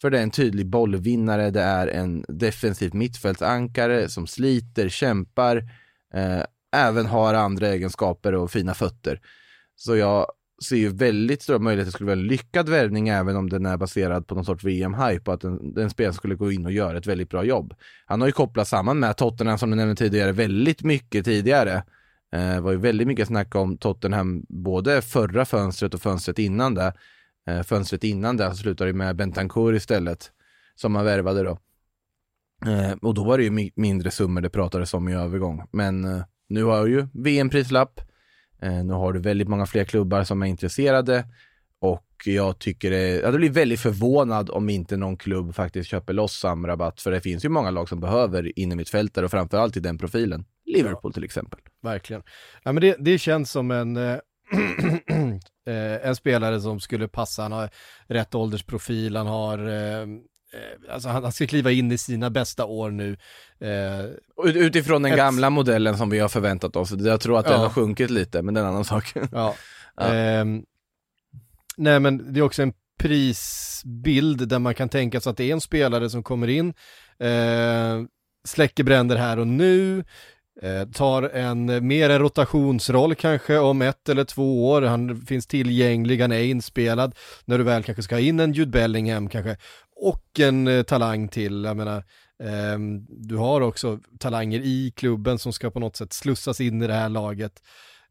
[0.00, 5.56] För det är en tydlig bollvinnare, det är en defensiv mittfältsankare som sliter, kämpar,
[6.14, 6.42] eh,
[6.76, 9.20] även har andra egenskaper och fina fötter.
[9.76, 10.26] Så jag
[10.64, 13.66] ser ju väldigt stora möjligheter att det skulle vara en lyckad värvning även om den
[13.66, 15.40] är baserad på någon sorts VM-hype och att
[15.74, 17.74] den, spelaren skulle gå in och göra ett väldigt bra jobb.
[18.06, 21.82] Han har ju kopplat samman med Tottenham som du nämnde tidigare väldigt mycket tidigare.
[22.32, 26.92] Eh, var ju väldigt mycket snack om Tottenham både förra fönstret och fönstret innan det.
[27.46, 30.30] Eh, fönstret innan det alltså slutade ju med Bentancourt istället
[30.74, 31.58] som man värvade då.
[32.66, 35.62] Eh, och då var det ju mindre summor det pratades om i övergång.
[35.72, 38.00] Men eh, nu har ju VM-prislapp
[38.60, 41.24] nu har du väldigt många fler klubbar som är intresserade
[41.80, 46.32] och jag tycker det, jag blivit väldigt förvånad om inte någon klubb faktiskt köper loss
[46.32, 50.44] samrabatt för det finns ju många lag som behöver innermittfältare och framförallt i den profilen.
[50.64, 51.60] Liverpool ja, till exempel.
[51.82, 52.22] Verkligen.
[52.62, 54.02] Ja, men det, det känns som en eh,
[55.66, 57.70] eh en spelare som skulle passa, han har
[58.06, 60.06] rätt åldersprofil, han har eh, Eh,
[60.90, 63.16] alltså han, ska kliva in i sina bästa år nu.
[63.60, 65.18] Eh, Utifrån den ett...
[65.18, 68.54] gamla modellen som vi har förväntat oss, jag tror att den har sjunkit lite, men
[68.54, 69.12] det är en annan sak.
[69.32, 69.54] ja.
[69.96, 70.14] ja.
[70.14, 70.44] Eh,
[71.76, 75.52] nej men det är också en prisbild där man kan tänka sig att det är
[75.52, 76.74] en spelare som kommer in,
[77.18, 78.02] eh,
[78.44, 80.04] släcker bränder här och nu,
[80.62, 86.20] Eh, tar en mer en rotationsroll kanske om ett eller två år, han finns tillgänglig,
[86.20, 89.56] han är inspelad, när du väl kanske ska ha in en Jude Bellingham kanske,
[89.96, 91.96] och en eh, talang till, jag menar,
[92.42, 92.78] eh,
[93.08, 96.94] du har också talanger i klubben som ska på något sätt slussas in i det
[96.94, 97.62] här laget,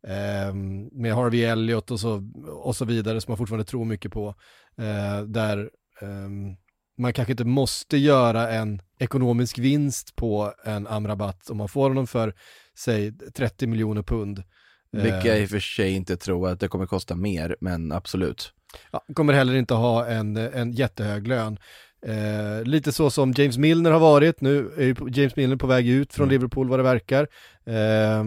[0.08, 2.32] ehm, med Harvey Elliott och så,
[2.63, 4.36] och så vidare som man fortfarande tror mycket på,
[4.78, 5.69] eh, där
[6.02, 6.56] ehm,
[6.98, 12.08] man kanske inte måste göra en ekonomisk vinst på en Amrabat om man får honom
[12.08, 12.34] för,
[12.78, 14.43] säg 30 miljoner pund.
[14.91, 18.54] Vilka jag i och för sig inte tror att det kommer kosta mer, men absolut.
[18.92, 21.60] Ja, kommer heller inte ha en, en jättehög lön.
[22.06, 26.14] Eh, lite så som James Milner har varit, nu är James Milner på väg ut
[26.14, 26.32] från mm.
[26.32, 27.28] Liverpool vad det verkar.
[27.66, 28.24] Eh,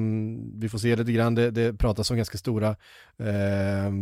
[0.54, 2.68] vi får se lite grann, det, det pratas om ganska stora
[3.18, 3.92] eh,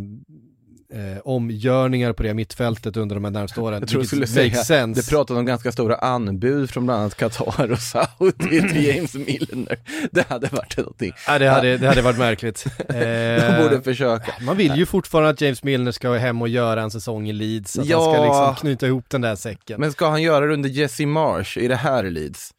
[0.92, 3.80] eh, omgörningar på det mittfältet under de här närmaste åren.
[3.80, 5.00] Jag tror du skulle säga, sense.
[5.00, 9.78] det pratade om ganska stora anbud från bland annat Qatar och Saudi till James Milner.
[10.10, 11.12] Det hade varit någonting.
[11.26, 12.66] Ja, det hade, det hade varit märkligt.
[12.88, 14.34] De borde försöka.
[14.40, 17.78] Man vill ju fortfarande att James Milner ska hem och göra en säsong i Leeds,
[17.78, 18.04] att ja.
[18.04, 19.80] han ska liksom knyta ihop den där säcken.
[19.80, 22.52] Men ska han göra det under Jesse Marsh i det här Leeds?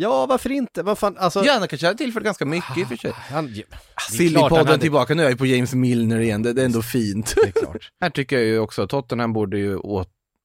[0.00, 0.82] Ja, varför inte?
[0.82, 1.44] Vad fan, alltså...
[1.44, 3.12] Ja, han kanske hade tillfört ganska mycket i och för sig.
[4.10, 4.78] Sillypodden hade...
[4.78, 7.34] tillbaka, nu är jag på James Milner igen, det, det är ändå fint.
[7.36, 7.90] Det är klart.
[8.00, 9.76] här tycker jag ju också, Tottenham borde ju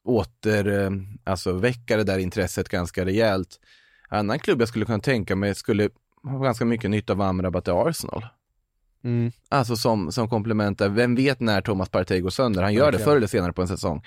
[0.05, 0.89] åter, eh,
[1.23, 3.59] alltså väcka det där intresset ganska rejält.
[4.09, 5.89] En annan klubb jag skulle kunna tänka mig skulle
[6.23, 8.25] ha ganska mycket nytta av Amrabat i Arsenal.
[9.03, 9.31] Mm.
[9.49, 12.63] Alltså som, som komplement där, vem vet när Thomas Partey går sönder?
[12.63, 12.97] Han gör okay.
[12.97, 14.03] det förr eller senare på en säsong.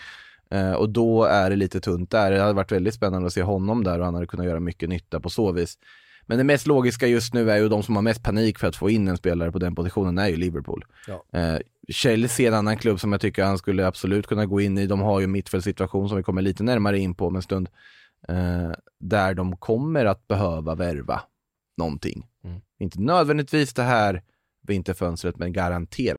[0.51, 2.31] Eh, och då är det lite tunt där.
[2.31, 4.89] Det hade varit väldigt spännande att se honom där och han hade kunnat göra mycket
[4.89, 5.79] nytta på så vis.
[6.27, 8.77] Men det mest logiska just nu är ju de som har mest panik för att
[8.77, 10.85] få in en spelare på den positionen är ju Liverpool.
[11.07, 11.39] Ja.
[11.39, 11.59] Eh,
[11.89, 14.87] Chelsea är en annan klubb som jag tycker han skulle absolut kunna gå in i.
[14.87, 17.69] De har ju mittfältssituation som vi kommer lite närmare in på om en stund.
[18.29, 21.21] Eh, där de kommer att behöva värva
[21.77, 22.27] någonting.
[22.45, 22.61] Mm.
[22.79, 24.23] Inte nödvändigtvis det här
[24.63, 26.19] vinterfönstret, men garanterat.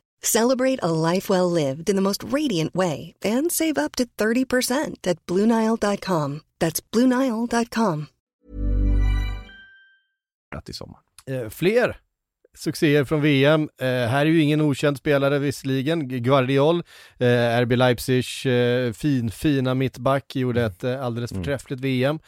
[0.23, 5.07] Celebrate a life well lived in the most radiant way and save up to 30%
[5.07, 6.41] at BlueNile.com.
[6.59, 8.05] That's BlueNile.com.
[10.69, 10.99] i sommar.
[11.25, 11.97] Eh, fler
[12.57, 13.69] succéer från VM.
[13.81, 16.07] Eh, här är ju ingen okänd spelare visserligen.
[16.23, 16.83] Guardiol,
[17.17, 21.43] eh, RB Leipzig, eh, fin, fina mittback, gjorde ett eh, alldeles Mm.
[21.43, 22.19] förträffligt VM.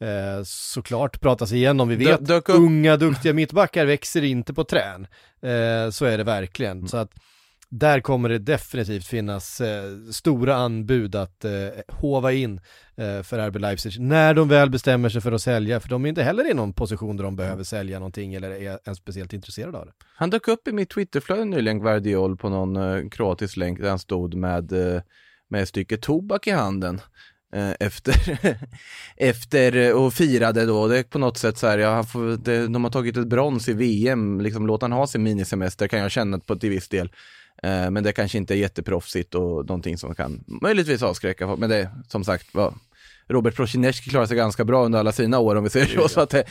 [0.00, 5.06] Eh, såklart pratas igenom, vi Dö- vet, upp- unga duktiga mittbackar växer inte på trän.
[5.42, 6.76] Eh, så är det verkligen.
[6.76, 6.88] Mm.
[6.88, 7.10] Så att
[7.68, 11.50] där kommer det definitivt finnas eh, stora anbud att eh,
[11.88, 12.60] hova in
[12.96, 16.08] eh, för RB Leipzig när de väl bestämmer sig för att sälja, för de är
[16.08, 19.78] inte heller i någon position där de behöver sälja någonting eller är ens speciellt intresserade
[19.78, 19.92] av det.
[20.16, 23.98] Han dök upp i mitt Twitterflöde nyligen, Guardiol, på någon uh, kroatisk länk där han
[23.98, 25.02] stod med, eh,
[25.48, 27.00] med ett stycke tobak i handen.
[27.54, 28.38] Eh, Efter,
[29.16, 32.36] efter eh, och firade då, det är på något sätt så här, ja, han får,
[32.36, 35.98] det, de har tagit ett brons i VM, liksom låt han ha sin minisemester kan
[36.00, 37.10] jag känna på till viss del.
[37.62, 41.60] Eh, Men det kanske inte är jätteproffsigt och någonting som kan möjligtvis avskräcka folk.
[41.60, 42.74] Men det, som sagt, var,
[43.28, 46.08] Robert Prosinecki klarar sig ganska bra under alla sina år om vi säger så.
[46.08, 46.44] så att det,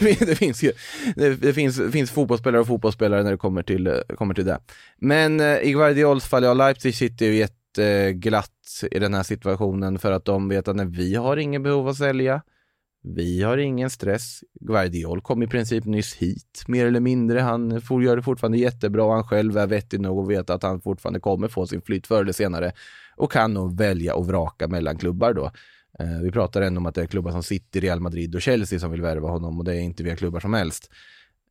[0.00, 0.72] det, det, finns ju,
[1.16, 4.58] det, det finns, finns fotbollsspelare och fotbollsspelare när det kommer till, eh, kommer till det.
[4.98, 7.34] Men eh, i Guardiols fall, ja Leipzig sitter ju
[7.78, 11.62] Eh, glatt i den här situationen för att de vet att nej, vi har ingen
[11.62, 12.42] behov att sälja,
[13.02, 14.40] vi har ingen stress.
[14.60, 17.40] Guardiol kom i princip nyss hit, mer eller mindre.
[17.40, 20.62] Han får, gör det fortfarande jättebra och han själv är vettig nog att veta att
[20.62, 22.72] han fortfarande kommer få sin flytt förr eller senare
[23.16, 25.50] och kan nog välja och vraka mellan klubbar då.
[25.98, 28.78] Eh, vi pratar ändå om att det är klubbar som City, Real Madrid och Chelsea
[28.78, 30.90] som vill värva honom och det är inte via klubbar som helst.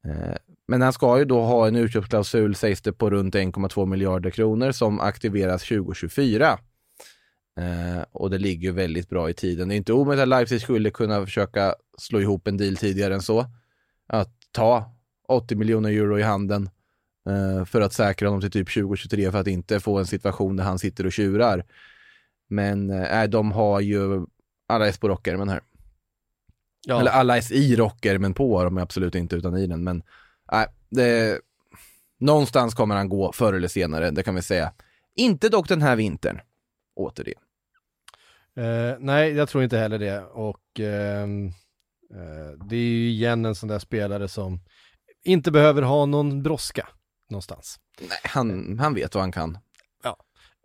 [0.06, 0.36] Eh,
[0.72, 4.72] men han ska ju då ha en utköpsklausul sägs det på runt 1,2 miljarder kronor
[4.72, 6.60] som aktiveras 2024.
[7.60, 9.68] Eh, och det ligger ju väldigt bra i tiden.
[9.68, 13.22] Det är inte omöjligt att Leipzig skulle kunna försöka slå ihop en deal tidigare än
[13.22, 13.46] så.
[14.08, 14.96] Att ta
[15.28, 16.70] 80 miljoner euro i handen
[17.30, 20.64] eh, för att säkra honom till typ 2023 för att inte få en situation där
[20.64, 21.66] han sitter och tjurar.
[22.50, 24.26] Men eh, de har ju
[24.68, 25.62] alla är på rockärmen här.
[26.88, 27.00] Ja.
[27.00, 29.84] Eller alla är i rockärmen på de är absolut inte utan i den.
[29.84, 30.04] Men
[30.52, 31.40] nej, det,
[32.20, 34.74] någonstans kommer han gå förr eller senare, det kan vi säga.
[35.16, 36.40] Inte dock den här vintern,
[36.96, 37.42] återigen.
[38.56, 40.22] Eh, nej, jag tror inte heller det.
[40.22, 41.48] Och ehm,
[42.14, 44.60] eh, det är ju igen en sån där spelare som
[45.24, 46.88] inte behöver ha någon brådska
[47.30, 47.80] någonstans.
[48.00, 49.58] Nej, han, han vet vad han kan.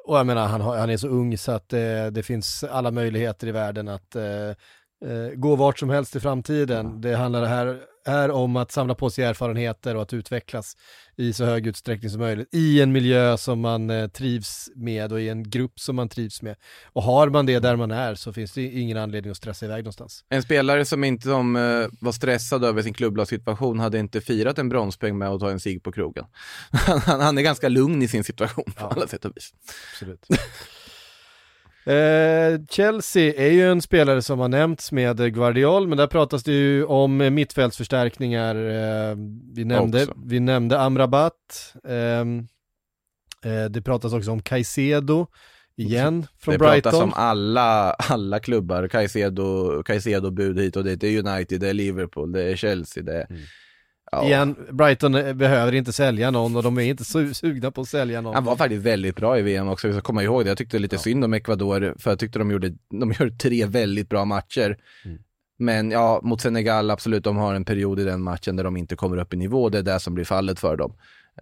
[0.07, 3.47] Och jag menar, han, han är så ung så att eh, det finns alla möjligheter
[3.47, 4.49] i världen att eh,
[5.11, 7.01] eh, gå vart som helst i framtiden.
[7.01, 10.77] Det handlar här, här om att samla på sig erfarenheter och att utvecklas
[11.17, 15.21] i så hög utsträckning som möjligt i en miljö som man eh, trivs med och
[15.21, 16.57] i en grupp som man trivs med.
[16.85, 19.85] Och har man det där man är så finns det ingen anledning att stressa iväg
[19.85, 20.25] någonstans.
[20.29, 24.69] En spelare som inte som, eh, var stressad över sin klubblagssituation hade inte firat en
[24.69, 26.25] bronspeng med att ta en sig på krogen.
[26.71, 29.55] Han, han, är ganska lugn i sin situation på alla sätt och vis.
[29.93, 30.27] Absolut.
[31.87, 36.53] Eh, Chelsea är ju en spelare som har nämnts med Guardiol, men där pratas det
[36.53, 38.55] ju om mittfältsförstärkningar.
[38.57, 39.17] Eh,
[39.55, 40.15] vi, nämnde, Också.
[40.25, 41.75] vi nämnde Amrabat.
[41.89, 42.47] ehm,
[43.45, 45.27] eh, det pratas också om Caicedo,
[45.77, 46.83] igen, från det Brighton.
[46.83, 51.01] pratas om alla, alla klubbar, Caicedo, Caicedo bud hit och dit.
[51.01, 53.27] Det är United, det är Liverpool, det är Chelsea, det är...
[54.13, 54.27] Ja.
[54.27, 57.89] Igen, Brighton eh, behöver inte sälja någon och de är inte su- sugna på att
[57.89, 58.35] sälja någon.
[58.35, 60.49] Han var faktiskt väldigt bra i VM också, vi ska komma ihåg det.
[60.49, 64.09] Jag tyckte lite synd om Ecuador, för jag tyckte de gjorde, de gjorde tre väldigt
[64.09, 64.77] bra matcher.
[65.05, 65.19] Mm.
[65.59, 68.97] Men ja, mot Senegal, absolut, de har en period i den matchen där de inte
[68.97, 70.93] kommer upp i nivå, det är det som blir fallet för dem.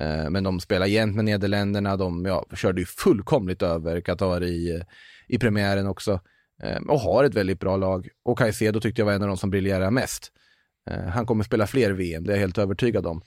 [0.01, 4.83] Eh, Men de spelar jämnt med Nederländerna, de ja, körde ju fullkomligt över Qatar i,
[5.29, 6.21] i premiären också.
[6.63, 8.09] Eh, Och har ett väldigt bra lag.
[8.25, 10.33] Och Caicedo tyckte jag var en av de som briljerade mest.
[10.91, 13.23] Eh, han kommer spela fler VM, det är jag helt övertygad om.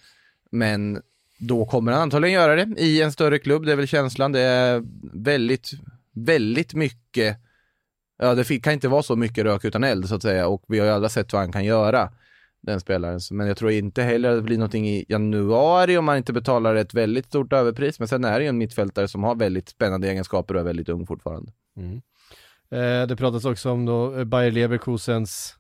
[0.52, 1.02] Men
[1.40, 4.32] då kommer han antagligen göra det i en större klubb, det är väl känslan.
[4.32, 5.72] Det är väldigt,
[6.14, 7.38] väldigt mycket,
[8.18, 10.80] ja det kan inte vara så mycket rök utan eld så att säga och vi
[10.80, 12.12] har ju alla sett vad han kan göra,
[12.62, 13.20] den spelaren.
[13.32, 16.76] Men jag tror inte heller att det blir någonting i januari om man inte betalar
[16.76, 18.00] ett väldigt stort överpris.
[18.00, 20.90] Men sen är det ju en mittfältare som har väldigt spännande egenskaper och är väldigt
[20.90, 21.52] ung fortfarande.
[21.78, 22.02] Mm.
[22.70, 25.56] Eh, det pratas också om då eh, Bayer Leverkusens,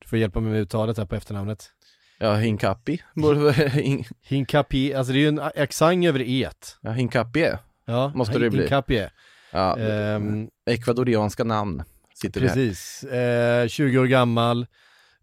[0.00, 1.70] du får hjälpa mig med uttalet här på efternamnet.
[2.18, 3.02] Ja, Hinkapi.
[4.22, 6.78] Hinkapi, alltså det är ju en accent över et.
[6.80, 7.58] Ja, Hinkapi är.
[7.84, 8.60] Ja, Måste det bli.
[8.60, 9.06] Hinkapi.
[9.52, 11.82] Ja, Ehm, ekvadorianska namn
[12.14, 12.48] sitter här.
[12.48, 14.66] Precis, eh, 20 år gammal.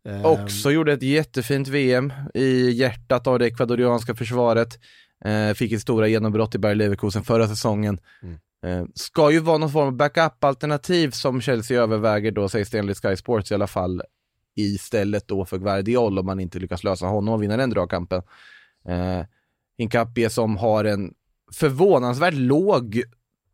[0.06, 4.80] Ehm, Också gjorde ett jättefint VM i hjärtat av det ekvadorianska försvaret.
[5.26, 8.00] Eh, fick ett stora genombrott i Bayer Leverkusen förra säsongen.
[8.24, 8.38] Mm.
[8.66, 12.98] Eh, ska ju vara någon form av backup-alternativ som Chelsea överväger då, sägs det enligt
[13.02, 14.02] Sky Sports i alla fall,
[14.58, 18.22] istället då för Guardiol om man inte lyckas lösa honom och vinna den dragkampen.
[18.88, 19.22] Eh,
[19.78, 21.14] Hincapie som har en
[21.54, 23.04] förvånansvärt låg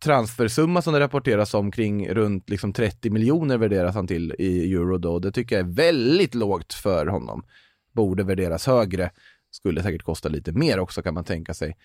[0.04, 4.98] transfersumma som det rapporteras om kring runt liksom 30 miljoner värderas han till i euro
[4.98, 5.20] då.
[5.20, 7.44] Det tycker jag är väldigt lågt för honom.
[7.92, 9.12] Borde värderas högre.
[9.52, 11.78] Skulle säkert kosta lite mer också kan man tänka sig.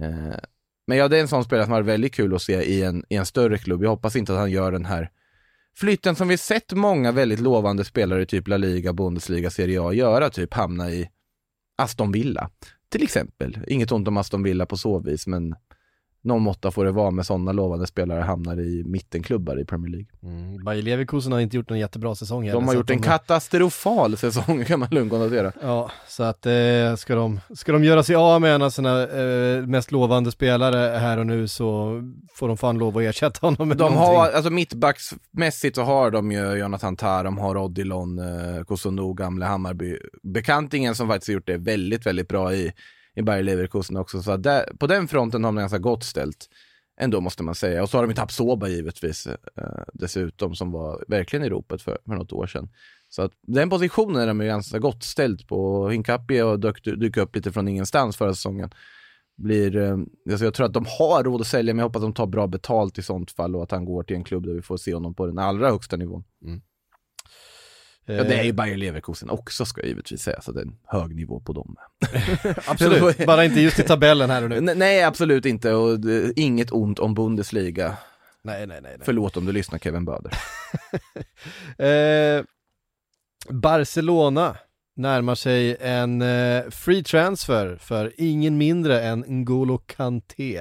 [0.00, 0.38] Eh,
[0.86, 3.04] men ja, det är en sån spelare som har väldigt kul att se i en,
[3.08, 3.84] i en större klubb.
[3.84, 5.10] Jag hoppas inte att han gör den här
[5.76, 9.92] flytten som vi sett många väldigt lovande spelare i typ La Liga, Bundesliga, Serie A
[9.92, 11.08] göra, typ hamna i
[11.78, 12.50] Aston Villa.
[12.88, 13.58] Till exempel.
[13.66, 15.54] Inget ont om Aston Villa på så vis, men
[16.24, 20.06] någon måtta får det vara med sådana lovande spelare hamnar i mittenklubbar i Premier League.
[20.22, 20.64] Mm.
[20.64, 22.54] Bayer Leverkusen har inte gjort någon jättebra säsong heller.
[22.54, 23.02] De har gjort en de...
[23.02, 25.52] katastrofal säsong kan man lugnt konstatera.
[25.62, 29.02] Ja, så att eh, ska, de, ska de göra sig av med en av sina
[29.02, 32.00] eh, mest lovande spelare här och nu så
[32.34, 34.16] får de fan lov att ersätta honom med De någonting.
[34.16, 39.44] har, alltså mittbacksmässigt så har de ju Jonathan Tah, de har Odilon, eh, Kosono, gamle
[39.46, 39.98] Hammarby.
[40.22, 42.72] Bekantingen som faktiskt gjort det väldigt, väldigt bra i
[43.14, 44.22] i Bayer Leverkusen också.
[44.22, 46.48] Så där, på den fronten har de ganska gott ställt.
[47.00, 47.82] Ändå måste man säga.
[47.82, 51.98] Och så har de ju Tapsoba givetvis eh, dessutom som var verkligen i ropet för,
[52.06, 52.68] för något år sedan.
[53.08, 55.88] Så att den positionen är de ju ganska gott ställt på.
[55.88, 58.70] Hinkapi och dök, dyker upp lite från ingenstans förra säsongen.
[59.36, 59.96] Blir, eh,
[60.30, 62.26] alltså jag tror att de har råd att sälja men jag hoppas att de tar
[62.26, 64.76] bra betalt i sånt fall och att han går till en klubb där vi får
[64.76, 66.24] se honom på den allra högsta nivån.
[66.44, 66.60] Mm.
[68.06, 70.64] Ja, det är ju Eh, Bayer Leverkusen också ska jag givetvis säga, så det är
[70.64, 71.76] en hög nivå på dem.
[72.66, 74.60] Absolut, bara inte just i tabellen här och nu.
[74.60, 75.98] Nej, nej absolut inte och
[76.36, 77.96] inget ont om Bundesliga.
[78.42, 78.92] Nej, nej, nej.
[78.96, 79.04] nej.
[79.04, 80.32] Förlåt om du lyssnar Kevin Böder.
[82.38, 82.44] eh,
[83.48, 84.56] Barcelona
[84.96, 90.58] närmar sig en eh, free transfer för ingen mindre än N'Golo Kanté.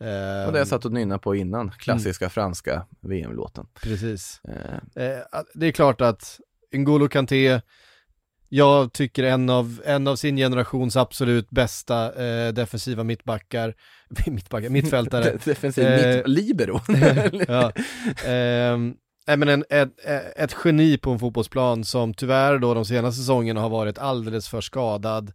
[0.00, 2.30] Eh, och det jag satt och nynnade på innan, klassiska mm.
[2.30, 3.66] franska VM-låten.
[3.82, 4.40] Precis.
[4.48, 5.04] Eh.
[5.04, 5.22] Eh,
[5.54, 6.40] det är klart att
[6.74, 7.60] N'Golo Kanté,
[8.48, 13.74] jag tycker en av, en av sin generations absolut bästa eh, defensiva mittbackar,
[14.26, 15.38] mittbackar, mittfältare.
[15.44, 16.80] Defensiv eh, mitt, libero.
[17.48, 17.72] ja.
[18.32, 18.78] Eh,
[19.36, 20.04] men en, ett,
[20.36, 24.60] ett geni på en fotbollsplan som tyvärr då de senaste säsongerna har varit alldeles för
[24.60, 25.32] skadad.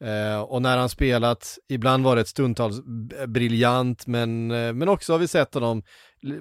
[0.00, 2.80] Eh, och när han spelat, ibland var det ett stundtals
[3.26, 5.82] briljant, men, eh, men också har vi sett honom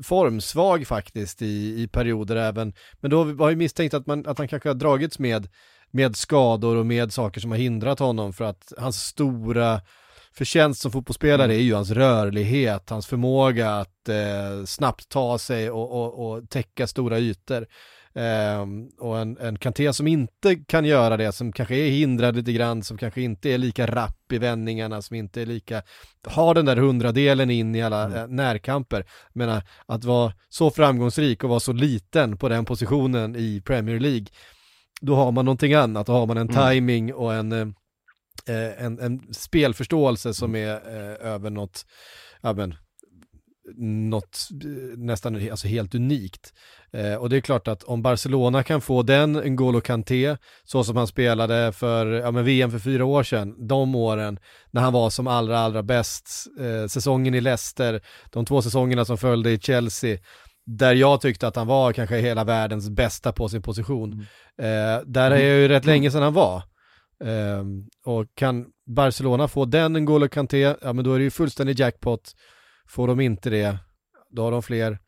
[0.03, 2.73] formsvag faktiskt i, i perioder även.
[3.01, 5.47] Men då har vi misstänkt att, man, att han kanske har dragits med,
[5.91, 9.81] med skador och med saker som har hindrat honom för att hans stora
[10.33, 11.57] förtjänst som fotbollsspelare mm.
[11.57, 16.87] är ju hans rörlighet, hans förmåga att eh, snabbt ta sig och, och, och täcka
[16.87, 17.67] stora ytor.
[18.15, 18.65] Eh,
[18.99, 22.83] och en, en Kanté som inte kan göra det, som kanske är hindrad lite grann,
[22.83, 25.81] som kanske inte är lika rapp i vändningarna, som inte är lika,
[26.27, 28.17] har den där hundradelen in i alla mm.
[28.17, 29.05] eh, närkamper.
[29.33, 34.27] Menar, att vara så framgångsrik och vara så liten på den positionen i Premier League,
[35.01, 36.69] då har man någonting annat, då har man en mm.
[36.69, 41.85] timing och en eh, en, en spelförståelse som är eh, över något,
[42.41, 42.75] ja men,
[43.77, 44.47] något
[44.97, 46.53] nästan alltså helt unikt.
[46.93, 50.97] Eh, och det är klart att om Barcelona kan få den N'Golo Kanté, så som
[50.97, 54.39] han spelade för ja, men VM för fyra år sedan, de åren
[54.71, 59.17] när han var som allra, allra bäst, eh, säsongen i Leicester, de två säsongerna som
[59.17, 60.17] följde i Chelsea,
[60.65, 64.13] där jag tyckte att han var kanske hela världens bästa på sin position.
[64.13, 64.25] Mm.
[64.97, 66.63] Eh, där är ju rätt länge sedan han var.
[67.19, 71.79] Um, och kan Barcelona få den N'Golo Kanté, ja men då är det ju fullständig
[71.79, 72.31] jackpot.
[72.87, 73.77] Får de inte det,
[74.29, 74.99] då har de fler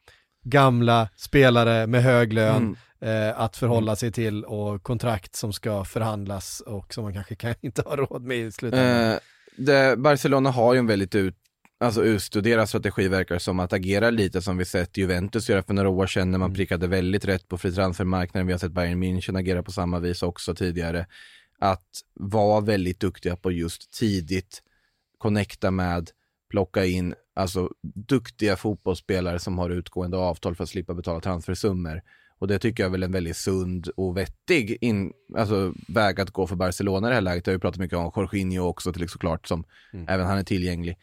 [0.44, 3.28] gamla spelare med hög lön mm.
[3.30, 7.54] eh, att förhålla sig till och kontrakt som ska förhandlas och som man kanske kan
[7.62, 9.12] inte ha råd med i slutändan.
[9.12, 9.18] Eh,
[9.58, 11.36] det, Barcelona har ju en väldigt ut,
[11.80, 15.90] alltså utstuderad strategi verkar som att agera lite som vi sett Juventus göra för några
[15.90, 16.56] år sedan när man Mm.
[16.56, 18.48] prickade väldigt rätt på fri transfermarknaden.
[18.48, 21.06] Vi har sett Bayern München agera på samma vis också tidigare
[21.60, 24.62] att vara väldigt duktiga på just tidigt
[25.18, 26.10] connecta med,
[26.50, 32.02] plocka in alltså duktiga fotbollsspelare som har utgående avtal för att slippa betala transfersummor.
[32.40, 36.32] Och det tycker jag är väl en väldigt sund och vettig in, alltså, väg att
[36.32, 37.48] gå för Barcelona i det här läget.
[37.48, 40.06] Jag har ju pratat mycket om Jorginho också till såklart, som mm.
[40.10, 40.98] även han är tillgänglig.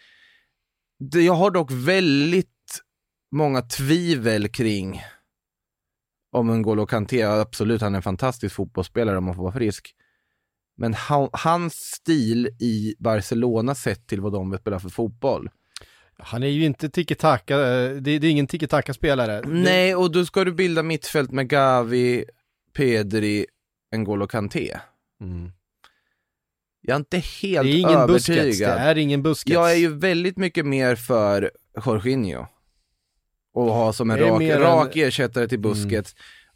[0.99, 2.49] Det, jag har dock väldigt
[3.33, 5.03] många tvivel kring
[6.33, 9.95] om N'Golo Kanté, absolut han är en fantastisk fotbollsspelare om man får vara frisk.
[10.77, 15.51] Men han, hans stil i Barcelona sett till vad de vill spela för fotboll.
[16.19, 19.43] Han är ju inte tiki-taka, det, det är ingen tiki-taka-spelare.
[19.47, 22.25] Nej, och då ska du bilda mittfält med Gavi,
[22.77, 23.47] Pedri,
[23.95, 24.79] N'Golo Kanté.
[25.21, 25.53] Mm.
[26.81, 28.47] Jag är inte helt Det är ingen övertygad.
[28.47, 29.55] Busquets, det är ingen Busquets.
[29.55, 31.51] Jag är ju väldigt mycket mer för
[31.87, 32.47] Jorginho.
[33.55, 36.15] Och ha som en är rak, rak en- ersättare till Busquets.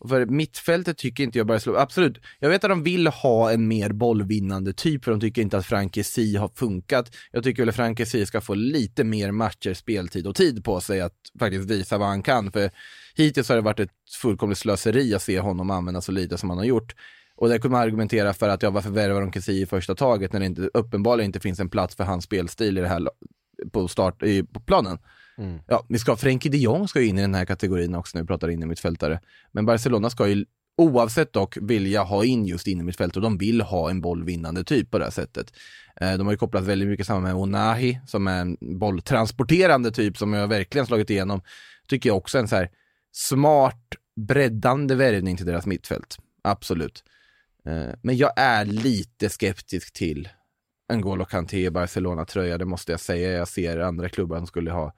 [0.08, 3.68] För mittfältet tycker inte jag bara slå, absolut, jag vet att de vill ha en
[3.68, 7.16] mer bollvinnande typ för de tycker inte att Frank Si har funkat.
[7.32, 10.80] Jag tycker väl att Frank Si ska få lite mer matcher, speltid och tid på
[10.80, 12.52] sig att faktiskt visa vad han kan.
[12.52, 12.70] För
[13.14, 13.90] hittills har det varit ett
[14.22, 16.94] fullkomligt slöseri att se honom använda så lite som han har gjort.
[17.36, 20.32] Och där kunde man argumentera för att, ja varför värvar de Kessie i första taget
[20.32, 23.08] när det inte, uppenbarligen inte finns en plats för hans spelstil i det här
[23.72, 24.98] på start, i, på planen.
[25.38, 25.60] Mm.
[25.66, 28.22] Ja, vi ska, Frenkie de Jong ska ju in i den här kategorin också när
[28.22, 29.18] vi pratar in i.
[29.52, 30.44] Men Barcelona ska ju
[30.78, 34.90] oavsett dock vilja ha in just in i och de vill ha en bollvinnande typ
[34.90, 35.52] på det här sättet.
[36.00, 40.16] Eh, de har ju kopplat väldigt mycket samman med Onahi som är en bolltransporterande typ
[40.16, 41.42] som jag verkligen slagit igenom.
[41.88, 42.70] Tycker jag också är en så här
[43.12, 46.18] smart, breddande värvning till deras mittfält.
[46.42, 47.04] Absolut.
[47.66, 50.28] Eh, men jag är lite skeptisk till
[50.92, 53.30] N'Golo Kanté i Barcelona-tröja, det måste jag säga.
[53.30, 54.94] Jag ser andra klubbar som skulle ha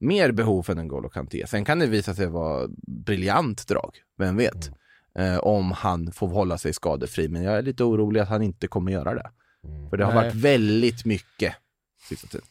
[0.00, 1.46] mer behov för N'Golo Kanté.
[1.46, 4.70] Sen kan det visa sig vara briljant drag, vem vet?
[5.14, 5.34] Mm.
[5.34, 8.66] Eh, om han får hålla sig skadefri, men jag är lite orolig att han inte
[8.66, 9.30] kommer göra det.
[9.64, 9.90] Mm.
[9.90, 10.24] För det har Nej.
[10.24, 11.54] varit väldigt mycket.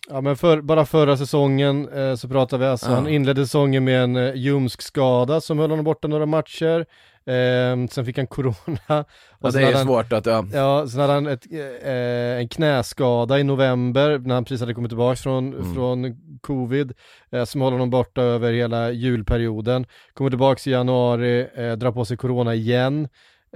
[0.09, 2.95] Ja men för, bara förra säsongen eh, så pratade vi alltså, ja.
[2.95, 6.85] han inledde säsongen med en eh, ljumsk skada som höll honom borta några matcher.
[7.26, 8.55] Eh, sen fick han corona.
[9.39, 10.45] Och ja, det är svårt att, ja.
[10.53, 14.89] Ja, sen hade han ett, eh, en knäskada i november när han precis hade kommit
[14.89, 15.74] tillbaka från, mm.
[15.74, 16.93] från covid,
[17.32, 19.86] eh, som håller honom borta över hela julperioden.
[20.13, 23.07] Kommer tillbaka i januari, eh, drar på sig corona igen.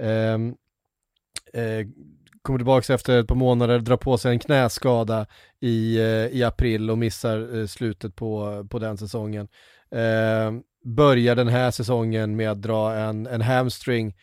[0.02, 0.54] Ehm,
[1.52, 1.86] eh,
[2.42, 5.26] kommer tillbaka efter ett par månader, drar på sig en knäskada
[5.60, 9.48] i, eh, i april och missar slutet på, på den säsongen.
[10.96, 14.16] Börjar den här säsongen med att dra en, en hamstring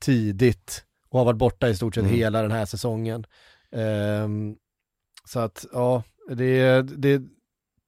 [0.00, 2.16] tidigt och har varit borta i stort sett mm.
[2.16, 3.26] hela den här säsongen.
[3.70, 4.56] Um,
[5.24, 7.22] så att ja, det det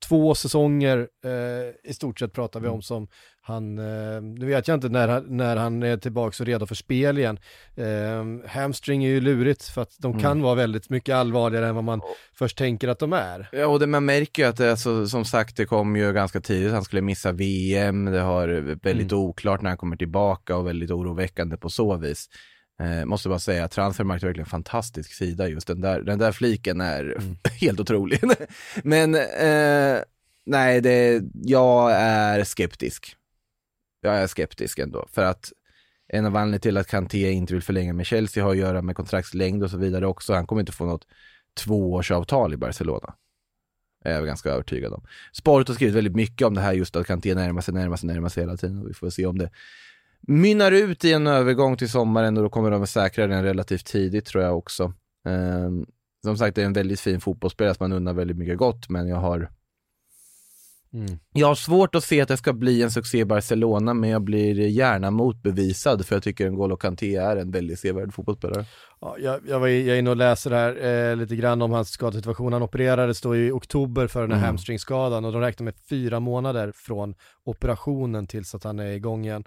[0.09, 2.83] två säsonger uh, i stort sett pratar vi om mm.
[2.83, 3.09] som
[3.41, 7.19] han, uh, nu vet jag inte när, när han är tillbaka och redo för spel
[7.19, 7.39] igen.
[7.79, 10.23] Uh, hamstring är ju lurigt för att de mm.
[10.23, 12.01] kan vara väldigt mycket allvarligare än vad man
[12.35, 13.49] först tänker att de är.
[13.53, 16.41] Ja, och det, man märker ju att det, alltså, som sagt, det kom ju ganska
[16.41, 18.49] tidigt, han skulle missa VM, det har
[18.83, 19.25] väldigt mm.
[19.25, 22.29] oklart när han kommer tillbaka och väldigt oroväckande på så vis.
[22.81, 26.33] Eh, måste bara säga, Transfermarkt är verkligen en fantastisk sida just den där, den där
[26.33, 27.37] fliken är mm.
[27.61, 28.21] helt otrolig.
[28.83, 30.03] Men eh,
[30.47, 33.17] nej, det, jag är skeptisk.
[34.01, 35.53] Jag är skeptisk ändå, för att
[36.09, 38.97] en av anledningarna till att Kanté inte vill förlänga med Chelsea har att göra med
[38.97, 40.35] kontraktslängd och så vidare också.
[40.35, 41.07] Han kommer inte få något
[41.55, 43.15] tvåårsavtal i Barcelona.
[44.05, 45.05] Är jag ganska övertygad om.
[45.33, 48.07] Sport har skrivit väldigt mycket om det här just att Kanté närmar sig, närmar sig,
[48.07, 48.87] närmar sig hela tiden.
[48.87, 49.51] Vi får se om det
[50.21, 53.87] mynnar ut i en övergång till sommaren och då kommer de att säkra den relativt
[53.87, 54.93] tidigt tror jag också.
[55.25, 55.87] Um,
[56.25, 59.09] som sagt, det är en väldigt fin fotbollsspelare som man undrar väldigt mycket gott, men
[59.09, 59.51] jag har
[60.93, 61.19] mm.
[61.33, 64.23] Jag har svårt att se att det ska bli en succé i Barcelona, men jag
[64.23, 68.65] blir gärna motbevisad för jag tycker N'Golo Kanté är en väldigt sevärd fotbollsspelare.
[69.01, 71.91] Ja, jag, jag, var, jag är inne och läser här eh, lite grann om hans
[71.91, 72.53] skadesituation.
[72.53, 74.47] Han opererades då i oktober för den här mm.
[74.47, 77.15] hamstringskadan och de räknar med fyra månader från
[77.45, 79.45] operationen tills att han är igång igen.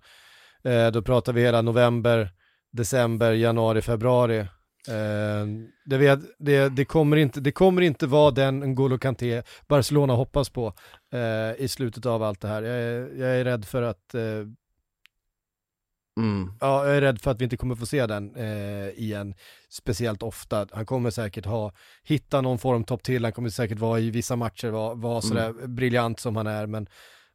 [0.64, 2.30] Eh, då pratar vi hela november,
[2.72, 4.40] december, januari, februari.
[4.88, 5.46] Eh,
[5.86, 10.50] det, vet, det, det, kommer inte, det kommer inte vara den N'Golo Kanté Barcelona hoppas
[10.50, 10.74] på
[11.14, 12.62] eh, i slutet av allt det här.
[12.62, 14.22] Jag är, jag är rädd för att eh,
[16.18, 16.54] Mm.
[16.60, 19.34] Ja, jag är rädd för att vi inte kommer få se den eh, igen
[19.70, 20.68] speciellt ofta.
[20.72, 24.68] Han kommer säkert ha, hitta någon formtopp till, han kommer säkert vara i vissa matcher,
[24.68, 25.76] vara, vara sådär mm.
[25.76, 26.88] briljant som han är, men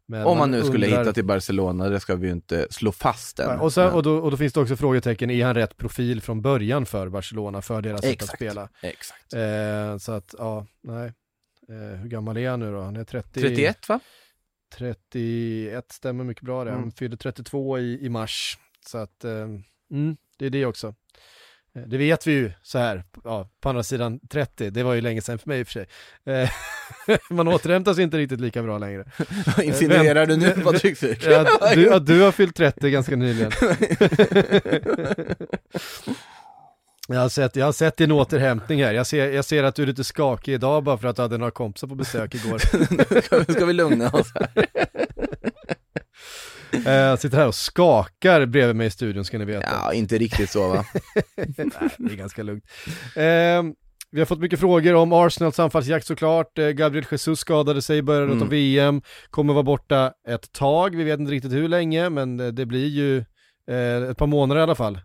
[0.09, 0.99] men Om man nu skulle undrar...
[1.01, 3.61] hitta till Barcelona, det ska vi ju inte slå fast än.
[3.61, 6.43] och, sen, och, då, och, då, finns det också frågetecken, är han rätt profil från
[6.43, 8.69] början för Barcelona, för deras sätt att spela?
[8.83, 9.35] Exakt.
[9.35, 11.13] Eh, så att, ja, nej.
[11.69, 12.81] Eh, hur gammal är han nu då?
[12.81, 13.41] Han är 30...
[13.41, 14.01] 31 va?
[14.75, 16.71] 31 stämmer mycket bra det.
[16.71, 16.93] Han mm.
[16.93, 18.59] fyllde 32 i, i mars.
[18.87, 19.49] Så att, eh,
[19.91, 20.95] mm, det är det också.
[21.75, 25.01] Eh, det vet vi ju så här, ja, på andra sidan 30, det var ju
[25.01, 25.89] länge sedan för mig i och för sig.
[27.07, 29.05] Eh, man återhämtar sig inte riktigt lika bra längre.
[29.63, 31.27] Insinuerar du nu Patrik Fyrk?
[31.27, 33.51] Att du, att du har fyllt 30 ganska nyligen.
[37.09, 39.83] Jag har, sett, jag har sett din återhämtning här, jag ser, jag ser att du
[39.83, 42.59] är lite skakig idag bara för att du hade några kompisar på besök igår.
[43.21, 44.67] ska, ska vi lugna oss här?
[46.85, 49.67] Jag sitter här och skakar bredvid mig i studion ska ni veta.
[49.67, 50.85] Ja, inte riktigt så va?
[51.37, 52.65] Nej, det är ganska lugnt.
[54.17, 56.59] Eh, vi har fått mycket frågor om Arsenals anfallsjakt såklart.
[56.59, 58.43] Eh, Gabriel Jesus skadade sig i början mm.
[58.43, 62.67] av VM, kommer vara borta ett tag, vi vet inte riktigt hur länge, men det
[62.67, 63.19] blir ju
[63.71, 65.01] eh, ett par månader i alla fall.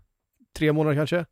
[0.58, 1.26] Tre månader kanske?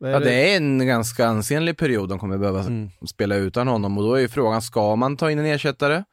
[0.00, 2.90] Ja, det är en ganska ansenlig period de kommer behöva mm.
[3.08, 6.04] spela utan honom och då är ju frågan, ska man ta in en ersättare?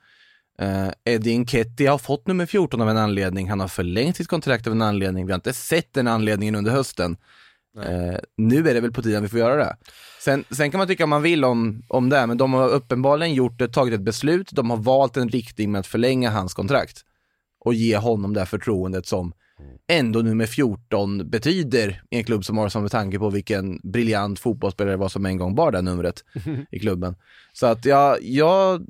[0.59, 4.67] Eh, Eddie Nketiah har fått nummer 14 av en anledning, han har förlängt sitt kontrakt
[4.67, 7.17] av en anledning, vi har inte sett den anledningen under hösten.
[7.83, 9.77] Eh, nu är det väl på tiden vi får göra det.
[10.19, 13.33] Sen, sen kan man tycka vad man vill om, om det, men de har uppenbarligen
[13.33, 17.05] gjort det, tagit ett beslut, de har valt en riktning med att förlänga hans kontrakt
[17.59, 19.33] och ge honom det här förtroendet som
[19.87, 24.93] ändå nummer 14 betyder i en klubb som Arsenal med tanke på vilken briljant fotbollsspelare
[24.93, 26.23] det var som en gång bar det numret
[26.71, 27.15] i klubben.
[27.53, 28.85] Så att jag, jag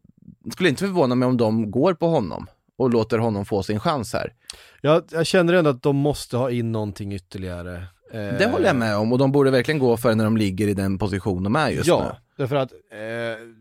[0.52, 4.14] skulle inte förvåna mig om de går på honom och låter honom få sin chans
[4.14, 4.34] här.
[4.82, 7.84] Jag, jag känner ändå att de måste ha in någonting ytterligare.
[8.16, 10.38] Eh, Det håller jag med om och de borde verkligen gå för det när de
[10.38, 12.44] ligger i den position de är just ja, nu.
[12.44, 12.98] därför att eh,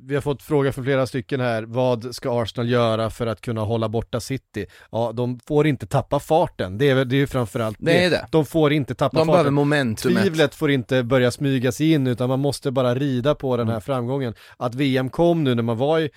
[0.07, 3.61] vi har fått fråga från flera stycken här, vad ska Arsenal göra för att kunna
[3.61, 4.67] hålla borta City?
[4.93, 8.11] Ja, de får inte tappa farten, det är, väl- det är ju framförallt Det är
[8.11, 8.27] det.
[8.31, 9.33] De får inte tappa De farten.
[9.33, 10.23] behöver momentumet.
[10.23, 13.67] Tvivlet får inte börja smyga sig in, utan man måste bara rida på Mm.
[13.67, 14.35] den här framgången.
[14.57, 16.11] Att VM kom nu när man var i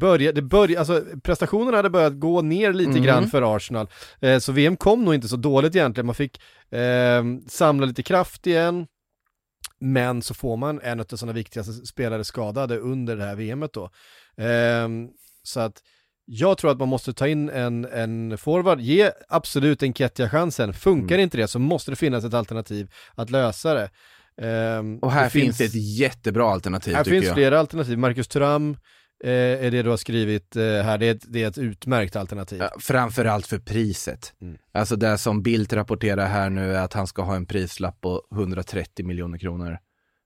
[0.00, 3.02] Började, började, alltså prestationerna hade börjat gå ner lite Mhm.
[3.02, 3.88] grann för Arsenal.
[4.20, 6.40] Eh, så VM kom nog inte så dåligt egentligen, man fick
[6.70, 8.86] eh, samla lite kraft igen.
[9.80, 13.90] Men så får man en av sina viktigaste spelare skadade under det här VMet då.
[14.36, 15.08] Ehm,
[15.42, 15.82] så att
[16.24, 20.74] jag tror att man måste ta in en, en forward, ge absolut en Ketja chansen.
[20.74, 21.22] Funkar Mm.
[21.24, 23.90] inte det så måste det finnas ett alternativ att lösa det.
[24.46, 27.34] Ehm, Och här det finns det ett jättebra alternativ Här finns jag.
[27.34, 27.98] flera alternativ.
[27.98, 28.76] Marcus Thuram eh,
[29.26, 32.58] är det du har skrivit eh, här, det är, ett, det är ett utmärkt alternativ.
[32.58, 34.34] Ja, Framförallt för priset.
[34.40, 34.58] Mm.
[34.72, 38.22] Alltså det som Bildt rapporterar här nu är att han ska ha en prislapp på
[38.32, 39.78] 130 miljoner kronor.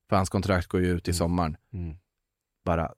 [0.09, 1.57] För hans kontrakt går ju ut i sommaren.
[1.73, 1.97] Mm.
[2.65, 2.93] Bara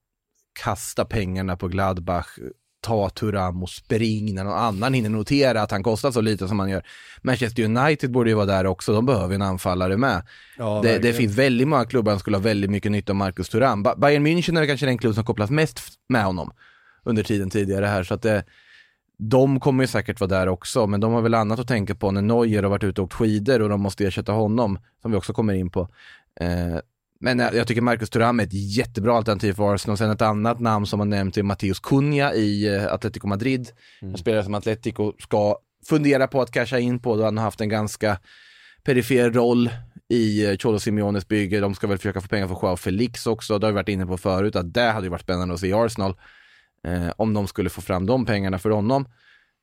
[0.60, 2.38] kasta pengarna på Gladbach,
[2.84, 6.58] ta Turam och spring när någon annan hinner notera att han kostar så lite som
[6.58, 6.82] han gör.
[7.22, 10.22] Manchester United borde ju vara där också, de behöver en anfallare med.
[10.58, 13.48] Ja, det, det finns väldigt många klubbar som skulle ha väldigt mycket nytta av Marcus
[13.48, 13.82] Thuram.
[13.82, 16.52] Ba- Bayern München är kanske den klubb som kopplas mest med honom
[17.04, 18.44] under tiden tidigare här, så att det,
[19.18, 22.10] de kommer ju säkert vara där också, men de har väl annat att tänka på
[22.10, 25.16] när Neuer har varit ute och åkt skidor och de måste ersätta honom, som vi
[25.16, 25.88] också kommer in på.
[26.40, 26.76] Eh,
[27.24, 29.96] men jag tycker Marcus Thuram är ett jättebra alternativ för Arsenal.
[29.96, 33.70] Sen ett annat namn som har nämnt är Matteus Cunha i eh, Atletico Madrid.
[34.00, 35.58] En spelare som Atletico ska
[35.88, 38.18] fundera på att casha in på då han har haft en ganska
[38.82, 39.70] perifer roll
[40.08, 41.60] i eh, Cholo Simeones bygge.
[41.60, 43.58] De ska väl försöka få pengar för Joao Felix också.
[43.58, 45.66] Det har vi varit inne på förut att det hade ju varit spännande att se
[45.66, 46.14] i Arsenal.
[46.86, 49.06] Eh, om de skulle få fram de pengarna för honom.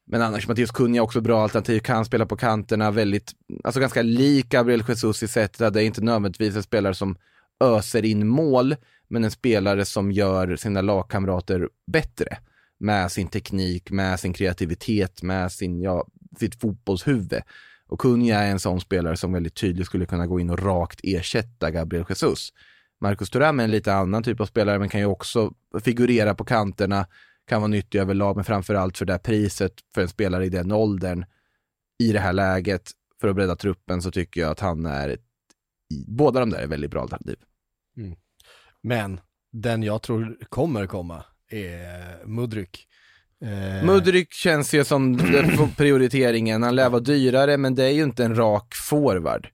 [0.07, 3.32] Men annars, Mattias är också bra alternativ, kan spela på kanterna, väldigt,
[3.64, 7.18] alltså ganska lik Gabriel Jesus i sättet att det är inte nödvändigtvis en spelare som
[7.62, 8.76] öser in mål,
[9.07, 12.38] men en spelare som gör sina lagkamrater bättre.
[12.80, 16.07] Med sin teknik, med sin kreativitet, med sin, ja,
[16.39, 17.41] sitt fotbollshuvud.
[17.88, 20.99] Och Kunja är en sån spelare som väldigt tydligt skulle kunna gå in och rakt
[21.03, 22.53] ersätta Gabriel Jesus.
[23.01, 25.53] Marcus Thuram är en lite annan typ av spelare, men kan ju också
[25.84, 27.07] figurera på kanterna,
[27.47, 30.72] kan vara nyttig överlag, men framförallt för det här priset för en spelare i den
[30.72, 31.26] åldern,
[32.03, 32.91] i det här läget,
[33.22, 35.26] för att bredda truppen, så tycker jag att han är ett,
[36.07, 37.38] båda de där är väldigt bra alternativ.
[38.83, 39.19] Men
[39.51, 42.87] den jag tror kommer komma är Mudryk.
[43.45, 45.17] Eh, Mudryk känns ju som
[45.77, 49.47] prioriteringen, han lär vara dyrare, men det är ju inte en rak forward.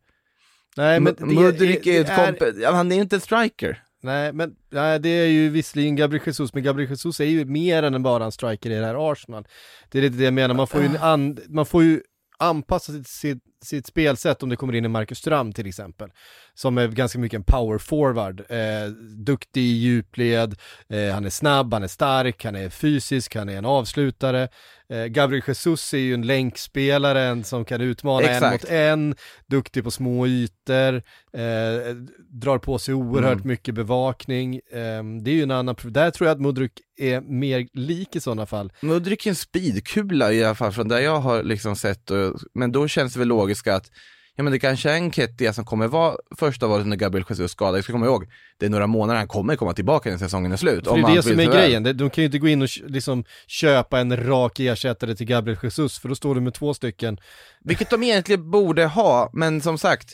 [0.78, 2.10] Nej, men Mu- det Mudryk är, det ett
[2.40, 3.84] kompe- ja, han är ju inte en striker.
[4.04, 7.84] Nej, men nej, det är ju visserligen Gabriel Jesus, men Gabriel Jesus är ju mer
[7.84, 9.48] än bara en striker i det här Arsenal.
[9.90, 12.02] Det är lite det jag menar, man får ju, an, man får ju
[12.40, 16.10] anpassa sitt, sitt, sitt spelsätt om det kommer in en Marcus Thuram till exempel.
[16.54, 20.56] Som är ganska mycket en power forward, eh, duktig i djupled,
[20.90, 24.50] eh, han är snabb, han är stark, han är fysisk, han är en avslutare.
[24.94, 28.64] Eh, Gabriel Jesus är ju en länkspelare, en som kan utmana en Exakt.
[28.64, 29.16] mot en,
[29.48, 30.96] duktig på små ytor,
[31.34, 31.96] eh,
[32.30, 33.48] drar på sig oerhört Mm.
[33.48, 34.56] mycket bevakning.
[34.56, 38.20] Eh, det är ju en annan, där tror jag att Mudryk är mer lik i
[38.20, 38.74] sådana fall.
[38.82, 42.12] Mudryk är en speedkula i alla fall från där jag har liksom sett,
[42.54, 43.92] men då känns det väl logiskt att
[44.40, 47.52] Ja men det kanske är en Kettia som kommer vara första valet när Gabriel Jesus
[47.52, 47.78] skadad.
[47.78, 48.28] Jag ska komma ihåg,
[48.58, 50.88] det är några månader han kommer komma tillbaka när säsongen är slut.
[50.88, 53.24] För det är det som är grejen, de kan ju inte gå in och liksom
[53.48, 57.18] köpa en rak ersättare till Gabriel Jesus, för då står du med två stycken.
[57.64, 60.14] Vilket de egentligen borde ha, men som sagt,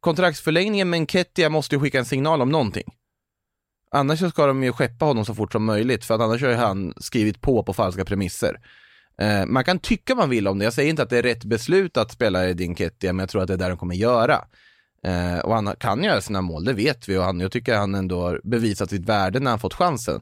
[0.00, 2.88] kontraktsförlängningen med Kettia måste ju skicka en signal om någonting.
[3.90, 6.50] Annars så ska de ju skeppa honom så fort som möjligt, för att annars har
[6.50, 8.56] ju han skrivit på på falska premisser.
[9.20, 11.44] Eh, man kan tycka man vill om det, jag säger inte att det är rätt
[11.44, 14.44] beslut att spela Edin Kettia, men jag tror att det är där de kommer göra.
[15.04, 17.94] Eh, och han kan göra sina mål, det vet vi, och han, jag tycker han
[17.94, 20.20] ändå har bevisat sitt värde när han fått chansen.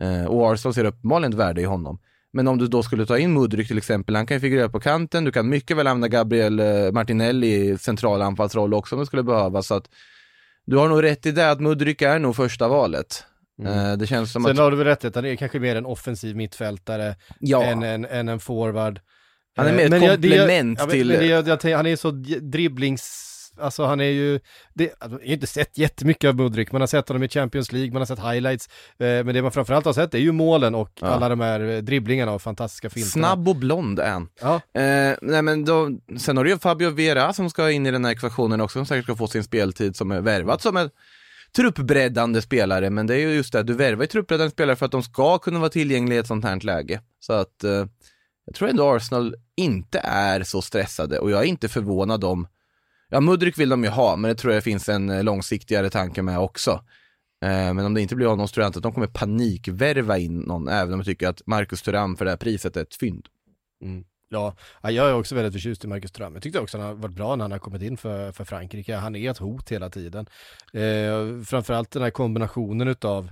[0.00, 1.98] Eh, och Arsenal ser uppenbarligen ett värde i honom.
[2.32, 4.80] Men om du då skulle ta in Mudryk till exempel, han kan ju figurera på
[4.80, 9.06] kanten, du kan mycket väl använda Gabriel eh, Martinelli i central anfallsroll också om det
[9.06, 9.66] skulle behövas.
[9.66, 9.88] Så att
[10.64, 13.24] du har nog rätt i det att Mudryk är nog första valet.
[13.66, 14.58] Eh, det känns som Sen att...
[14.58, 17.62] har du väl rätt att han är kanske mer en offensiv mittfältare Ja.
[17.64, 19.00] än, en, än en forward.
[19.56, 21.48] Han är Eh, mer ett men jag- det- komplement ja, men- till- Men det, jag,
[21.64, 22.10] jag, han är så
[22.56, 23.28] dribblings...
[23.60, 24.40] Alltså han är ju,
[24.74, 27.72] det, alltså, jag har inte sett jättemycket av Mudryk, man har sett honom i Champions
[27.72, 28.66] League, man har sett highlights,
[28.98, 31.06] eh, men det man framförallt har sett är ju målen och Ja.
[31.06, 33.10] alla de här eh, dribblingarna och fantastiska finterna.
[33.28, 34.28] Snabb och blond är han.
[34.40, 34.54] Ja.
[34.54, 38.04] Eh, nej men då, sen har du ju Fabio Vera som ska in i den
[38.04, 40.90] här ekvationen också, som säkert ska få sin speltid, som är värvat som en
[41.56, 44.92] truppbreddande spelare, men det är ju just det, du värvar ju truppbreddande spelare för att
[44.92, 47.00] de ska kunna vara tillgängliga i ett sånt här läge.
[47.20, 47.86] Så att eh,
[48.46, 52.48] jag tror ändå Arsenal inte är så stressade och jag är inte förvånad om,
[53.08, 56.22] ja Mudryk vill de ju ha, men det tror jag finns en eh, långsiktigare tanke
[56.22, 56.70] med också.
[57.44, 60.18] Eh, Men om det inte blir honom så tror jag inte att de kommer panikvärva
[60.18, 62.94] in någon, även om jag tycker att Marcus Thuram för det här priset är ett
[62.94, 63.28] fynd.
[63.84, 64.04] Mm.
[64.32, 67.14] Ja, jag är också väldigt förtjust i Marcus Ström, Jag tyckte också han har varit
[67.14, 68.96] bra när han har kommit in för, för Frankrike.
[68.96, 70.26] Han är ett hot hela tiden.
[70.72, 73.30] Eh, framförallt den här kombinationen utav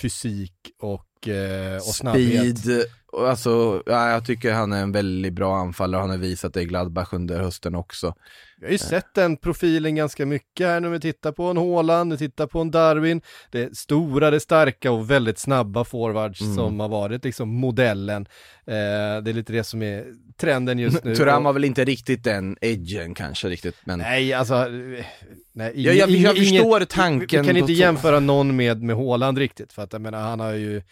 [0.00, 2.58] fysik och, eh, och snabbhet.
[2.58, 2.84] Speed,
[3.16, 6.64] alltså, ja, jag tycker han är en väldigt bra anfallare, han har visat det i
[6.64, 8.14] Gladbach under hösten också.
[8.60, 10.88] Vi har ju sett den profilen ganska mycket här nu.
[10.88, 13.20] Vi tittar på en Haaland, vi tittar på en Darwin.
[13.50, 16.54] Det är stora, det är starka och väldigt snabba forwards Mm.
[16.56, 18.26] som har varit liksom modellen.
[18.66, 20.04] Eh, det är lite det som är
[20.40, 21.14] trenden just nu.
[21.16, 25.04] Thuram Och- har väl inte riktigt den edgen kanske riktigt, men Nej, alltså, eh,
[25.52, 29.72] nej, Ja, jag- jag förstår tanken Vi kan inte jämföra någon med, med Haaland riktigt,
[29.72, 30.82] för att jag menar, han har ju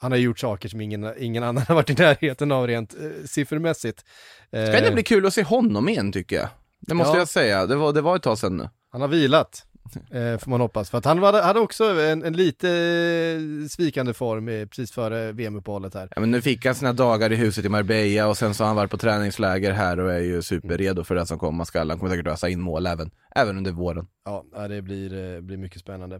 [0.00, 3.10] han har gjort saker som ingen, ingen annan har varit i närheten av rent eh,
[3.26, 4.04] siffermässigt.
[4.52, 6.48] Eh, ska det bli kul att se honom igen tycker jag.
[6.80, 7.18] Det måste Ja.
[7.18, 8.68] jag säga, det var, det var ett tag sedan nu.
[8.92, 9.62] Han har vilat,
[10.10, 10.90] eh, får man hoppas.
[10.90, 15.94] För att han hade också en, en lite eh, svikande form eh, precis före VM-uppehållet
[15.94, 16.08] här.
[16.14, 18.66] Ja, men nu fick han sina dagar i huset i Marbella och sen så har
[18.68, 21.90] han varit på träningsläger här och är ju superredo för det som komma skall.
[21.90, 24.06] Han kommer säkert ösa in mål även, även under våren.
[24.24, 26.16] Ja, det blir, eh, blir mycket spännande.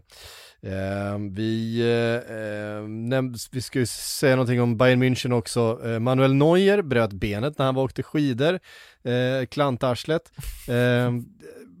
[0.61, 5.79] Eh, vi, eh, eh, näm- vi ska ju säga någonting om Bayern München också.
[5.85, 8.53] Eh, Manuel Neuer bröt benet när han var åkte skidor,
[9.03, 10.31] eh, klantarslet.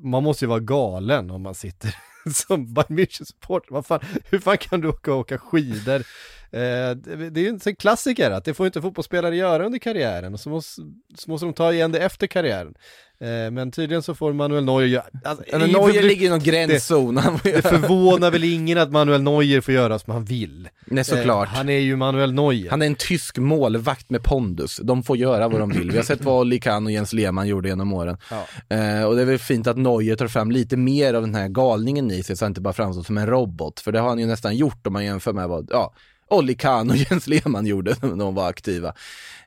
[0.03, 1.95] Man måste ju vara galen om man sitter
[2.33, 3.67] som Bayern München-supporter.
[3.69, 6.03] Vad fan, hur fan kan du åka åka skidor?
[6.51, 6.59] Eh,
[6.95, 10.39] det, det är ju en klassiker att det får inte fotbollsspelare göra under karriären och
[10.39, 10.81] så måste,
[11.17, 12.73] så måste de ta igen det efter karriären.
[13.19, 15.03] Eh, men tydligen så får Manuel Neuer göra...
[15.23, 17.15] Alltså, Neuer det- ligger i någon gränszon.
[17.43, 20.69] Det göra- förvånar väl ingen att Manuel Neuer får göra som han vill.
[20.85, 21.47] Nej, såklart.
[21.47, 22.69] Eh, han är ju Manuel Neuer.
[22.69, 24.79] Han är en tysk målvakt med pondus.
[24.83, 25.91] De får göra vad de vill.
[25.91, 28.17] Vi har sett vad Olli Kahn och Jens Lehmann gjorde genom åren.
[28.31, 28.75] Ja.
[28.77, 31.47] Eh, och det är väl fint att Neuer tar fram lite mer av den här
[31.47, 33.79] galningen i sig så han inte bara framstår som en robot.
[33.79, 35.93] För det har han ju nästan gjort om man jämför med vad, ja,
[36.29, 38.87] Olli Kahn och Jens Lehmann gjorde när de var aktiva.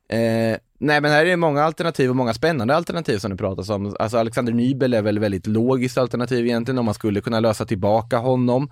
[0.08, 3.70] Eh, nej men här är det många alternativ och många spännande alternativ som det pratas
[3.70, 3.96] om.
[3.98, 8.18] Alltså Alexander Nybel är väl väldigt logiskt alternativ egentligen om man skulle kunna lösa tillbaka
[8.18, 8.70] honom.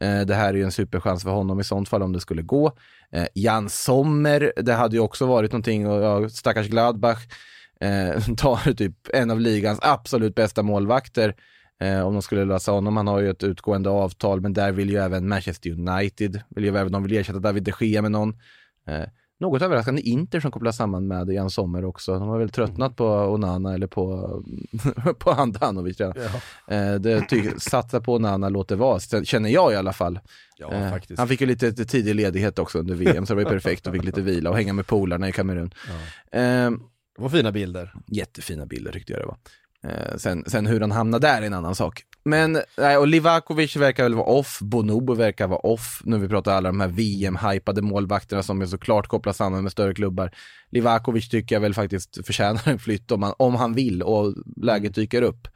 [0.00, 2.42] Eh, det här är ju en superchans för honom i sånt fall om det skulle
[2.42, 2.72] gå.
[3.12, 7.18] Eh, Jan Sommer, det hade ju också varit någonting och ja, stackars Gladbach
[7.80, 11.34] eh, tar typ en av ligans absolut bästa målvakter
[11.80, 12.96] eh, om de skulle lösa honom.
[12.96, 16.76] Han har ju ett utgående avtal men där vill ju även Manchester United, vill ju
[16.76, 18.36] även de vill ersätta David de Gea med någon.
[18.86, 19.02] Eh,
[19.40, 22.18] något överraskande Inter som kopplas samman med Jan Sommer också.
[22.18, 24.30] De har väl tröttnat på Onana eller på,
[25.18, 26.14] på Handanovic redan.
[26.68, 30.18] Eh, det satsa på Onana, låt det vara, känner jag i alla fall.
[30.58, 31.18] Ja, Eh, faktiskt.
[31.18, 33.92] Han fick ju lite tidig ledighet också under VM så det var ju perfekt och
[33.92, 35.74] fick lite vila och hänga med polarna i Kamerun.
[36.32, 36.70] Eh,
[37.16, 37.94] Det var fina bilder.
[38.06, 39.36] Jättefina bilder tyckte jag det var.
[39.88, 42.02] Eh, sen, sen hur han hamnade där är en annan sak.
[42.24, 46.52] Men, nej, och Livakovic verkar väl vara off, Bonobo verkar vara off, nu vi pratar
[46.54, 50.30] alla de här VM-hypade målvakterna som är såklart kopplas samman med större klubbar.
[50.70, 54.94] Livakovic tycker jag väl faktiskt förtjänar en flytt om han, om han vill och läget
[54.94, 55.48] dyker upp.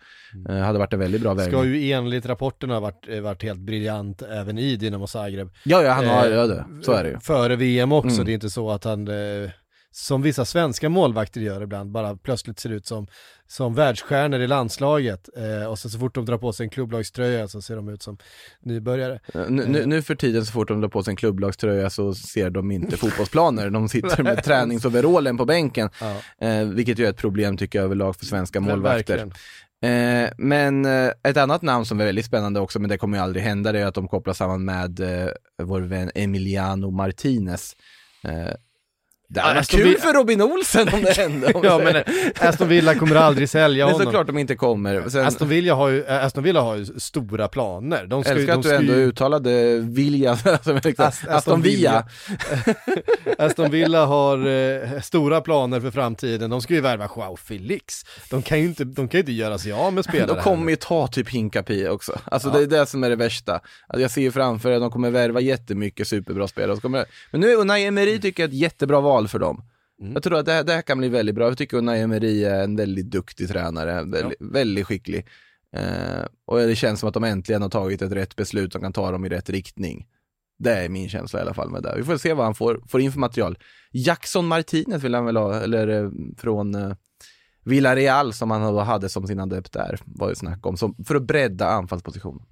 [0.49, 1.49] Eh, hade varit en väldigt bra väg.
[1.49, 5.51] Ska ju enligt rapporterna varit, eh, varit helt briljant även i Dinamo Zagreb.
[5.65, 6.65] Ja, ja, han har Eh, ja, det.
[6.83, 7.19] Så är det ju.
[7.21, 8.25] Före VM också, Mm.
[8.25, 9.51] det är inte så att han, eh,
[9.93, 13.07] som vissa svenska målvakter gör ibland, bara plötsligt ser ut som,
[13.47, 15.29] som världsstjärnor i landslaget.
[15.37, 18.03] Eh, och så, så fort de drar på sig en klubblagströja så ser de ut
[18.03, 18.19] som
[18.63, 19.21] nybörjare.
[19.35, 22.15] Eh, Nu, nu, nu för tiden så fort de drar på sig en klubblagströja så
[22.15, 23.71] ser de inte fotbollsplaner.
[23.71, 25.91] De sitter med träningsoverallen på bänken.
[26.01, 26.47] Ja.
[26.47, 29.33] Eh, vilket ju är ett problem tycker jag överlag för svenska målvakter.
[29.83, 33.25] Eh, men eh, ett annat namn som är väldigt spännande också, men det kommer ju
[33.25, 35.29] aldrig hända, det är att de kopplas samman med eh,
[35.63, 37.77] vår vän Emiliano Martinez.
[39.31, 41.53] Eh, Det hade varit Aston kul Villa- för Robin Olsen om det hände.
[41.53, 42.03] om Ja men eh,
[42.41, 44.07] Aston Villa kommer aldrig sälja Men honom.
[44.07, 45.09] såklart de inte kommer.
[45.09, 48.07] Sen, Aston Villa har ju, äh, Aston Villa har ju stora planer.
[48.07, 51.63] De ska, älskar de att du ska ändå ju, uttalade Vilja, som liksom, Ast- Aston
[51.63, 52.07] Villa.
[53.39, 56.51] Aston Villa har eh, stora planer för framtiden.
[56.51, 58.05] De ska ju värva Joao Felix.
[58.31, 60.27] De kan ju inte, de kan inte göra sig av med spelare.
[60.37, 62.19] De kommer ju ta typ Hinkapi också.
[62.25, 62.55] Alltså Ja.
[62.59, 63.53] det är det som är det värsta.
[63.53, 66.77] Alltså jag ser ju framför att de kommer värva jättemycket superbra spelare.
[66.81, 67.05] Kommer...
[67.31, 69.65] Men nu är Unai Emery tycker jag ett jättebra val för dem.
[70.01, 70.13] Mm.
[70.13, 71.49] Jag tror att det här, det här kan bli väldigt bra.
[71.49, 75.27] Jag tycker Unai Emery är en väldigt duktig tränare, väldigt, väldigt skicklig.
[75.77, 78.93] Eh, och det känns som att de äntligen har tagit ett rätt beslut som kan
[78.93, 80.07] ta dem i rätt riktning.
[80.59, 81.95] Det är min känsla i alla fall med det.
[81.97, 83.59] Vi får se vad han får, får in för material.
[83.93, 86.95] Jackson Martinez vill han väl ha, eller eh, från eh,
[87.65, 91.23] Villarreal som han hade som sin adept där, var det snack om, som, för att
[91.23, 92.43] bredda anfallspositionen.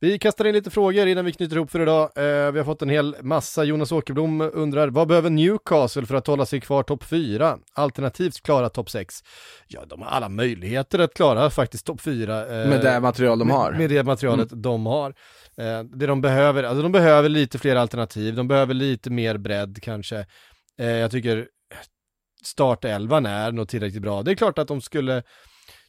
[0.00, 2.10] Vi kastar in lite frågor innan vi knyter ihop för idag.
[2.16, 3.64] Eh, vi har fått en hel massa.
[3.64, 7.58] Jonas Åkerblom undrar, vad behöver Newcastle för att hålla sig kvar topp 4?
[7.72, 9.14] Alternativt klara topp 6?
[9.66, 12.62] Ja, de har alla möjligheter att klara faktiskt topp 4.
[12.62, 13.72] Eh, Med det material de med, har.
[13.72, 15.14] Med det materialet de har.
[15.56, 19.78] Eh, det de behöver, alltså de behöver lite fler alternativ, de behöver lite mer bredd
[19.82, 20.26] kanske.
[20.76, 21.46] Jag tycker
[22.44, 24.22] startelvan är nog tillräckligt bra.
[24.22, 25.22] Det är klart att de skulle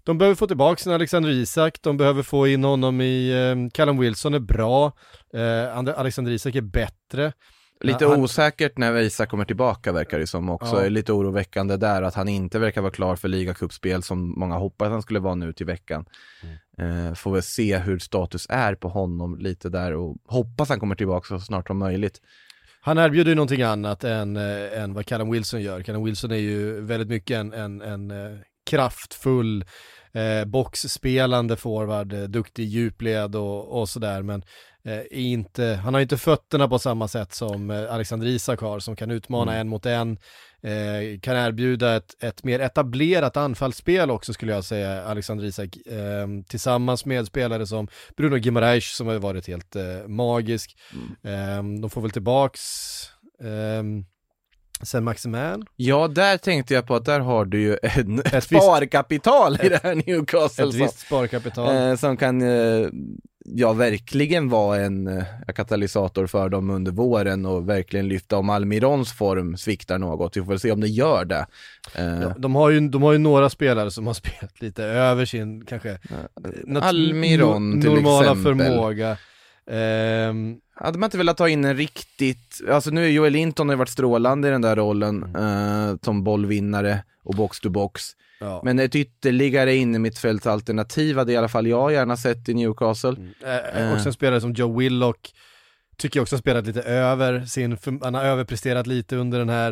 [0.05, 3.97] de behöver få tillbaka sin Alexander Isak, de behöver få in honom i, eh, Callum
[3.97, 4.85] Wilson är bra,
[5.33, 7.33] eh, And- Alexander Isak är bättre.
[7.81, 10.83] Lite Han- osäkert när Isak kommer tillbaka verkar det som också.
[10.83, 10.89] Ja.
[10.89, 15.01] Lite oroväckande där att han inte verkar vara klar för ligacupspel som många hoppas han
[15.01, 16.05] skulle vara nu till veckan.
[16.77, 17.07] Mm.
[17.07, 20.95] Eh, får väl se hur status är på honom lite där och hoppas han kommer
[20.95, 22.21] tillbaka så snart som möjligt.
[22.81, 25.81] Han erbjuder ju någonting annat än, eh, än vad Callum Wilson gör.
[25.81, 29.65] Callum Wilson är ju väldigt mycket en, en, en eh, kraftfull
[30.13, 34.43] eh, boxspelande forward, eh, duktig djupled och, och sådär, men
[34.85, 38.95] eh, inte, han har inte fötterna på samma sätt som eh, Alexander Isak har, som
[38.95, 39.61] kan utmana Mm.
[39.61, 40.17] en mot en,
[40.63, 46.27] eh, kan erbjuda ett, ett mer etablerat anfallsspel också skulle jag säga, Alexander Isak, eh,
[46.49, 47.87] tillsammans med spelare som
[48.17, 49.75] Bruno Guimaraes som har varit helt
[50.07, 50.77] magisk.
[51.23, 52.61] Eh, de får väl tillbaks
[53.41, 53.83] eh,
[54.85, 55.65] sen Maximan.
[55.75, 59.69] Ja, där tänkte jag på att där har du ju en, ett, Ett sparkapital i
[59.69, 60.67] det här Newcastle.
[60.67, 61.75] Ett visst sparkapital.
[61.89, 62.87] Eh, som kan, eh,
[63.45, 65.23] ja verkligen vara en eh,
[65.55, 70.37] katalysator för dem under våren och verkligen lyfta om Almirons form sviktar något.
[70.37, 71.45] Vi får väl se om det gör det.
[71.95, 75.25] Eh, Ja, de, har ju, de har ju några spelare som har spelat lite över
[75.25, 75.97] sin kanske
[76.67, 78.43] nat- Almiron till normala exempel.
[78.57, 79.17] förmåga.
[79.71, 83.73] Ehm, Hade man inte velat ta in en riktigt, alltså nu är Joel Linton har
[83.73, 88.01] ju varit strålande i den där rollen eh, som bollvinnare och box-to-box.
[88.39, 88.61] ja.
[88.65, 93.15] Men ett ytterligare innermittfältsalternativ hade i alla fall jag gärna sett i Newcastle.
[93.45, 95.33] Eh, också en spelare som Joe Willock
[96.03, 99.49] tycker jag också har spelat lite över sin, för, han har överpresterat lite under den
[99.49, 99.71] här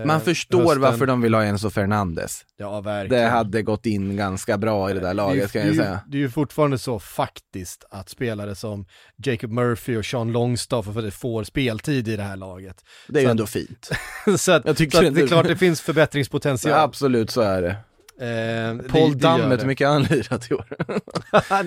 [0.00, 0.80] eh, Man förstår hösten.
[0.80, 2.44] varför de vill ha Enzo Fernandes.
[2.56, 3.22] Ja, verkligen.
[3.24, 5.80] Det hade gått in ganska bra i det där laget det, kan är jag ju-
[5.80, 6.00] säga.
[6.08, 8.86] Det är ju fortfarande så faktiskt att spelare som
[9.24, 12.76] Jacob Murphy och Sean Longstaff får- får speltid i det här laget.
[13.08, 13.90] Det är ju Så ändå att- fint.
[14.40, 16.78] så att, Jag tycker så att det- det är klart det finns Ja, förbättringspotential.
[16.80, 17.76] absolut så är det.
[18.20, 20.66] Eh, Paul det Dammet, hur mycket har han lirat i år?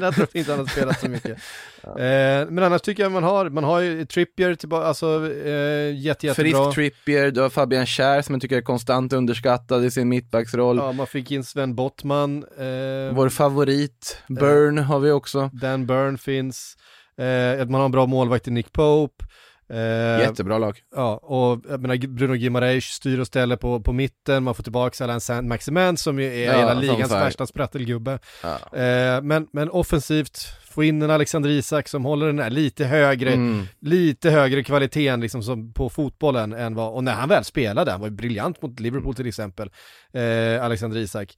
[0.02, 1.38] jag tror inte han har spelat så mycket.
[1.84, 6.28] Eh, men annars tycker jag man har, man har ju Trippier tillbaka, alltså eh, jätte,
[6.28, 6.34] jättebra.
[6.34, 10.78] Frisk Trippier, du har Fabian Schär som jag tycker är konstant underskattad i sin mittbacksroll.
[10.78, 12.38] Ja, man fick in Sven Bottman.
[12.58, 15.50] Eh, Vår favorit, Burn har vi också.
[15.54, 16.78] Dan Burn finns.
[17.18, 19.26] Eh, att man har en bra målvakt i Nick Pope.
[19.72, 20.80] Eh, Jättebra lag.
[20.96, 25.04] Ja, och jag menar, Bruno Guimaraes styr och ställer på, på mitten, man får tillbaka
[25.04, 28.20] Alain Saint-Maximin som ju är Ja, hela ligans värsta sprattelgubbe.
[28.44, 28.78] Ja.
[28.80, 30.38] Eh, men, men offensivt,
[30.72, 33.68] få in en Alexander Isak som håller den här lite högre, Mm.
[33.80, 38.00] lite högre kvaliteten liksom som på fotbollen än vad, och när han väl spelade, han
[38.02, 39.70] var ju briljant mot Liverpool till exempel,
[40.14, 41.38] eh, Alexander Isak,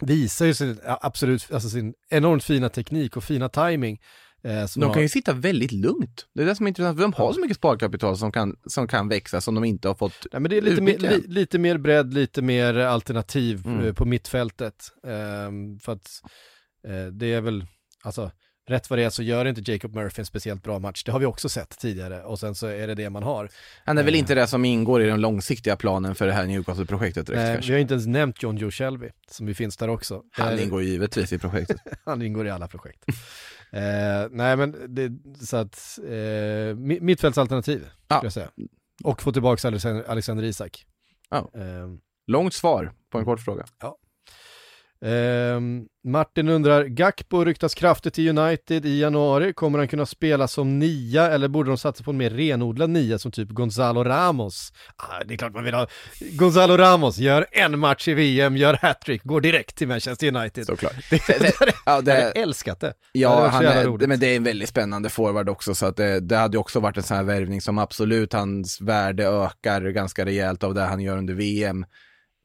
[0.00, 4.00] visar ju sin, absolut, alltså sin enormt fina teknik och fina timing.
[4.44, 6.26] Eh, De har- kan ju sitta väldigt lugnt.
[6.34, 8.88] Det är det som är intressant, för de har så mycket sparkapital som kan, som
[8.88, 11.58] kan växa som de inte har fått Nej, men det är lite mer, li, lite
[11.58, 13.86] mer bredd, lite mer alternativ Mm.
[13.86, 14.84] eh, på mittfältet.
[15.06, 16.08] Ehm, för att
[16.88, 17.66] eh, det är väl,
[18.02, 18.30] alltså,
[18.68, 21.04] rätt vad det är så gör inte Jacob Murphy en speciellt bra match.
[21.04, 23.48] Det har vi också sett tidigare och sen så är det det man har.
[23.84, 27.26] Han är väl inte det som ingår i den långsiktiga planen för det här Newcastle-projektet
[27.26, 27.70] direkt Nej, kanske.
[27.70, 30.22] vi har inte ens nämnt John Joe Shelby som ju finns där också.
[30.32, 31.76] Han ingår givetvis i projektet.
[32.04, 33.04] han ingår i alla projekt.
[33.72, 35.12] Eh, nej men det,
[35.46, 36.08] så att eh,
[36.76, 38.20] mi- mittfältsalternativ skulle Ja.
[38.22, 38.50] jag säga.
[39.04, 40.86] Och få tillbaka Alexander, Alexander Isak.
[41.30, 41.50] Ja.
[41.54, 43.64] Ehm, Långt svar på en kort fråga.
[45.04, 49.52] Ehm, Martin undrar, Gakpo ryktas kraftigt till United i januari.
[49.52, 53.18] Kommer han kunna spela som nia eller borde de satsa på en mer renodlad nia
[53.18, 54.72] som typ Gonzalo Ramos?
[54.96, 55.86] Ah, det är klart man vill ha
[56.20, 60.66] Gonzalo Ramos, gör en match i VM, gör hattrick, går direkt till Manchester United.
[60.66, 60.92] Såklart.
[61.10, 61.52] Det, det, det,
[61.86, 62.86] Ja, det- jag hade älskat det.
[62.86, 65.96] det Ja, så han är, men det är en väldigt spännande forward också, så att
[65.96, 70.24] det, det hade också varit en sån här värvning som absolut hans värde ökar ganska
[70.24, 71.84] rejält av det han gör under VM.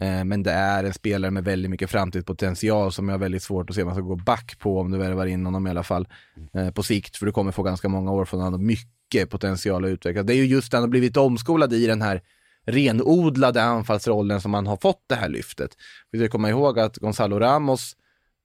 [0.02, 3.70] Eh, men det är en spelare med väldigt mycket framtidspotential som jag har väldigt svårt
[3.70, 6.08] att se man ska gå back på om du värvar in honom i alla fall.
[6.54, 9.90] Eh, på sikt, för du kommer få ganska många år från honom, mycket potential att
[9.90, 10.24] utveckla.
[10.24, 12.22] Det är ju just det han har blivit omskolad i den här
[12.66, 15.72] renodlade anfallsrollen som han har fått det här lyftet.
[16.12, 17.96] Vi ska komma ihåg att Gonzalo Ramos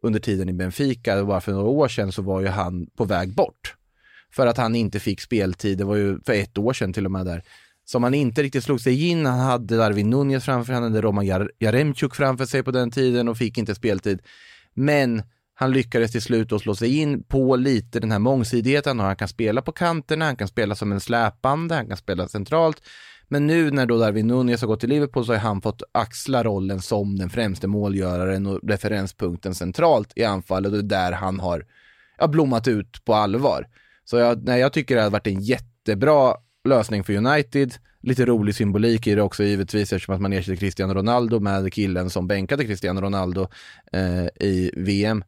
[0.02, 3.34] under tiden i Benfica, bara för några år sedan, så var ju han på väg
[3.34, 3.74] bort.
[4.30, 7.10] För att han inte fick speltid, det var ju för ett år sedan till och
[7.10, 7.42] med där.
[7.90, 11.26] Som han inte riktigt slog sig in, han hade Darwin Nunez framför han hade Roman
[11.26, 14.22] Jaremtjuk Jaremchuk framför sig på den tiden och fick inte speltid.
[14.74, 15.22] Men
[15.54, 19.16] han lyckades till slut att slå sig in på lite den här mångsidigheten och han
[19.16, 22.82] kan spela på kanterna, han kan spela som en släpande, han kan spela centralt.
[23.28, 26.44] Men nu när då Darwin Nunez har gått till Liverpool så har han fått axla
[26.44, 31.40] rollen som den främste målgöraren och referenspunkten centralt i anfallet och det är där han
[31.40, 31.66] har
[32.18, 33.66] ja, blommat ut på allvar.
[34.04, 36.34] Så jag, nej, jag tycker det har varit en jättebra
[36.68, 37.74] lösning för United.
[38.00, 42.10] Lite rolig symbolik i det också givetvis eftersom att man ersätter Cristiano Ronaldo med killen
[42.10, 43.48] som bänkade Cristiano Ronaldo
[43.92, 45.24] eh, i VM.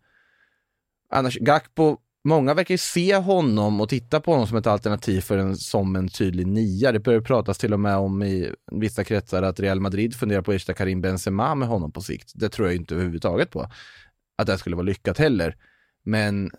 [1.12, 5.38] Annars, Gakpo, många verkar ju se honom och titta på honom som ett alternativ för
[5.38, 6.92] en, som en tydlig nia.
[6.92, 10.50] Det börjar pratas till och med om i vissa kretsar att Real Madrid funderar på
[10.50, 12.32] att ersätta Karim Benzema med honom på sikt.
[12.34, 13.70] Det tror jag inte överhuvudtaget på.
[14.38, 15.56] Att det skulle vara lyckat heller.
[16.02, 16.50] Men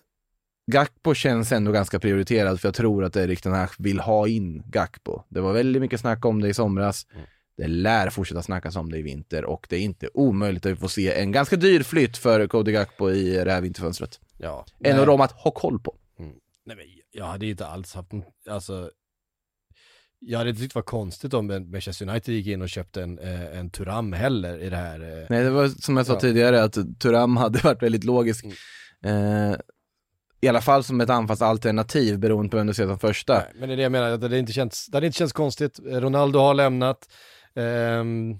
[0.72, 4.64] Gakpo känns ändå ganska prioriterad för jag tror att Erik Ten Hag vill ha in
[4.66, 5.22] Gakpo.
[5.30, 7.07] Det var väldigt mycket snack om det i somras.
[7.57, 10.76] Det lär fortsätta snackas om det i vinter och det är inte omöjligt att vi
[10.76, 14.20] får se en ganska dyr flytt för Cody Gakpo i det här vinterfönstret.
[14.38, 15.95] Ja, En av dem att ha koll på.
[16.66, 18.12] Nej, men jag hade inte alls haft,
[18.49, 18.91] alltså,
[20.20, 23.20] jag hade inte tyckt det var konstigt om Manchester United gick in och köpte en,
[23.20, 24.99] eh, en Turam heller i det här.
[25.22, 25.26] eh.
[25.30, 26.20] Nej, det var som jag sa Ja.
[26.20, 28.45] tidigare att Turam hade varit väldigt logisk.
[29.03, 29.55] Eh,
[30.41, 33.33] I alla fall som ett anfallsalternativ beroende på vem du ser som första.
[33.33, 35.33] Nej, men det är det jag menar, att det, inte känns, det hade inte känts
[35.33, 35.79] konstigt.
[35.85, 37.07] Ronaldo har lämnat,
[37.55, 38.39] Ehm,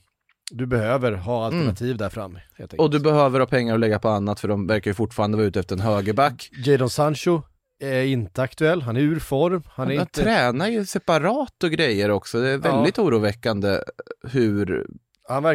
[0.52, 2.38] du behöver ha alternativ där fram.
[2.78, 5.48] Och du behöver ha pengar att lägga på annat för de verkar ju fortfarande vara
[5.48, 6.50] ute efter en högerback.
[6.66, 7.42] Jadon Sancho
[7.80, 9.64] är inte aktuell, han är ur form.
[9.68, 10.22] Han är Han inte...
[10.24, 12.42] tränar ju separat och grejer också.
[12.42, 13.80] Det är väldigt oroväckande
[14.24, 14.88] hur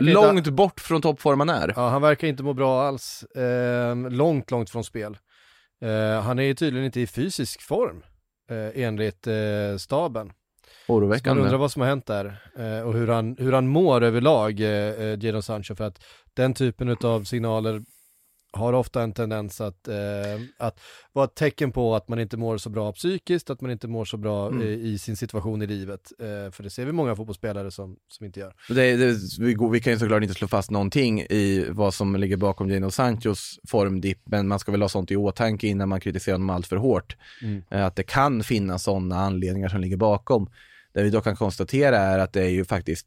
[0.00, 0.50] långt inte...
[0.50, 1.72] bort från toppform han är.
[1.76, 3.24] Ja, han verkar inte må bra alls.
[3.36, 5.16] Ehm, långt, långt från spel.
[5.80, 8.02] Ehm, han är tydligen inte i fysisk form,
[8.50, 10.32] eh, enligt eh, staben.
[10.86, 11.42] Så man Oroväckande.
[11.42, 14.68] undrar vad som har hänt där eh, och hur han, hur han mår överlag, eh,
[14.68, 16.04] eh, Jadon Sancho, för att
[16.34, 17.82] den typen av signaler
[18.52, 19.94] har ofta en tendens att, eh,
[20.58, 20.80] att
[21.12, 24.04] vara ett tecken på att man inte mår så bra psykiskt, att man inte mår
[24.04, 24.62] så bra Mm.
[24.62, 26.12] eh, i sin situation i livet.
[26.18, 28.54] Eh, för det ser vi många fotbollsspelare som, som inte gör.
[28.68, 32.16] Det, det, vi, går- vi kan ju såklart inte slå fast någonting i vad som
[32.16, 36.00] ligger bakom Gino Sanchos formdipp, men man ska väl ha sånt i åtanke innan man
[36.00, 37.16] kritiserar honom allt för hårt.
[37.42, 37.62] Mm.
[37.70, 40.50] Eh, Att det kan finnas sådana anledningar som ligger bakom.
[40.94, 43.06] Det vi då kan konstatera är att det är ju faktiskt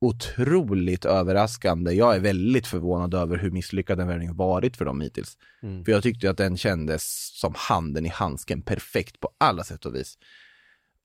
[0.00, 1.92] otroligt överraskande.
[1.92, 5.38] Jag är väldigt förvånad över hur misslyckad den värvningen varit för dem hittills.
[5.62, 5.84] Mm.
[5.84, 9.94] För jag tyckte att den kändes som handen i handsken, perfekt på alla sätt och
[9.94, 10.18] vis.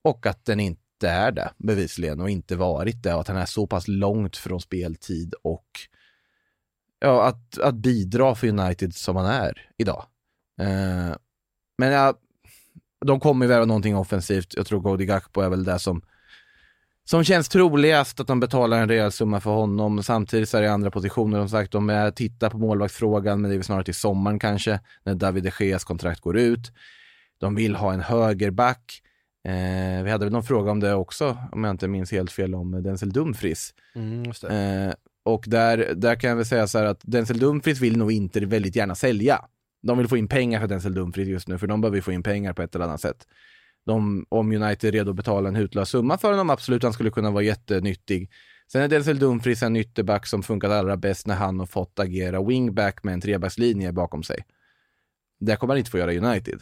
[0.01, 3.45] Och att den inte är det, bevisligen, och inte varit det, och att han är
[3.45, 5.67] så pass långt från speltid och
[6.99, 10.05] ja, att, att bidra för United som han är idag.
[10.61, 11.15] Eh,
[11.77, 12.13] men ja,
[13.05, 14.53] de kommer ju värva någonting offensivt.
[14.55, 16.01] Jag tror Cody Gakpo är väl det som
[17.05, 20.03] som känns troligast att de betalar en rejäl summa för honom.
[20.03, 21.71] Samtidigt så är det andra positioner som sagt.
[21.71, 25.65] De tittar på målvaktsfrågan, men det är väl snarare till sommaren kanske, när David de
[25.65, 26.71] Geas kontrakt går ut.
[27.37, 29.01] De vill ha en högerback.
[29.47, 32.55] Eh, vi hade väl någon fråga om det också, om jag inte minns helt fel,
[32.55, 33.73] om Denzel Dumfries.
[33.95, 34.23] Mm.
[34.49, 34.93] Eh,
[35.23, 38.45] och där, där kan jag väl säga så här att Denzel Dumfries vill nog inte
[38.45, 39.45] väldigt gärna sälja.
[39.83, 42.11] De vill få in pengar för Denzel Dumfries just nu, för de behöver ju få
[42.11, 43.27] in pengar på ett eller annat sätt.
[43.85, 47.11] De, om United är redo att betala en hutlös summa för honom, absolut, han skulle
[47.11, 48.31] kunna vara jättenyttig.
[48.71, 52.43] Sen är Denzel Dumfries en ytterback som funkat allra bäst när han har fått agera
[52.43, 54.45] wingback med en trebackslinje bakom sig.
[55.39, 56.61] Det kommer han inte få göra i United.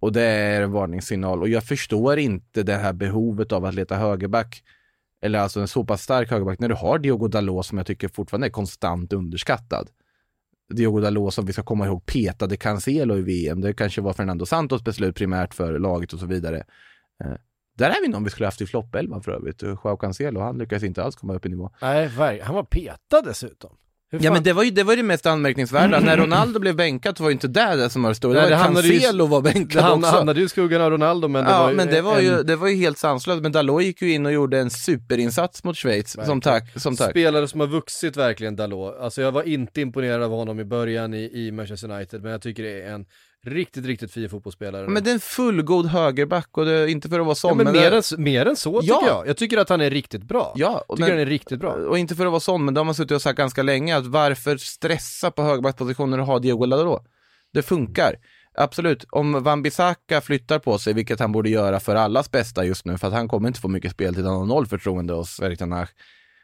[0.00, 1.40] Och det är en varningssignal.
[1.40, 4.62] Och jag förstår inte det här behovet av att leta högerback
[5.22, 8.08] eller alltså en så pass stark högerback, när du har Diogo Dalot som jag tycker
[8.08, 9.88] fortfarande är konstant underskattad.
[10.68, 13.60] Diogo Dalot som vi ska komma ihåg petade Cancelo i VM.
[13.60, 16.56] Det kanske var Fernando Santos beslut primärt för laget och så vidare.
[17.24, 17.32] Eh,
[17.78, 19.62] där är vi någon vi skulle haft i floppelvan för övrigt.
[19.62, 21.70] Joao Cancelo, han lyckades inte alls komma upp i nivå.
[21.82, 23.76] Nej, han var petad dessutom.
[24.20, 27.22] Ja men det var ju det, var det mest anmärkningsvärda, när Ronaldo blev bänkad så
[27.22, 29.00] var ju inte det det som var det stora, det Nej, var det hamnade ju-
[29.00, 30.06] Cancelo var Det bänkad också.
[30.10, 32.24] hamnade ju i skuggan av Ronaldo men det ja, var ju men det var, en,
[32.24, 35.64] ju, det var ju helt sanslöst, men Dalot gick ju in och gjorde en superinsats
[35.64, 36.40] mot Schweiz som Verkligen.
[36.40, 36.80] tack.
[36.82, 37.10] Som tack.
[37.10, 38.96] spelare som har vuxit verkligen Dalot.
[39.00, 42.42] Alltså jag var inte imponerad av honom i början i, i Manchester United men jag
[42.42, 43.04] tycker det är en
[43.46, 44.88] riktigt, riktigt fin fotbollsspelare.
[44.88, 47.66] Men det är en fullgod högerback och det inte för att vara sån, ja, men
[47.74, 48.94] det- mer, än, s- mer än så Ja.
[49.00, 49.26] tycker jag.
[49.28, 50.52] Jag tycker att han är riktigt bra.
[50.56, 51.72] Ja, och tycker när- han är riktigt bra.
[51.72, 53.96] Och inte för att vara sån, men det har man suttit och sagt ganska länge,
[53.96, 57.02] att varför stressa på högerbackspositioner och ha Diego Dalot?
[57.52, 58.14] Det funkar.
[58.56, 62.98] Absolut, om Wan-Bissaka flyttar på sig, vilket han borde göra för allas bästa just nu,
[62.98, 65.86] för att han kommer inte få mycket speltid, han har noll förtroende hos Erik Hag,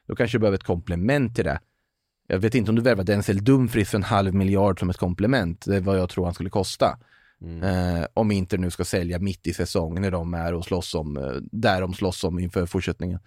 [0.08, 1.60] då kanske du behöver ett komplement till det.
[2.32, 5.64] Jag vet inte om du värvar Denzel Dumfries för en halv miljard som ett komplement,
[5.66, 6.98] det är vad jag tror han skulle kosta.
[7.62, 11.16] Eh, om inte nu ska sälja mitt i säsong när de är och slåss om,
[11.16, 13.18] eh, där de slåss om inför fortsättningen.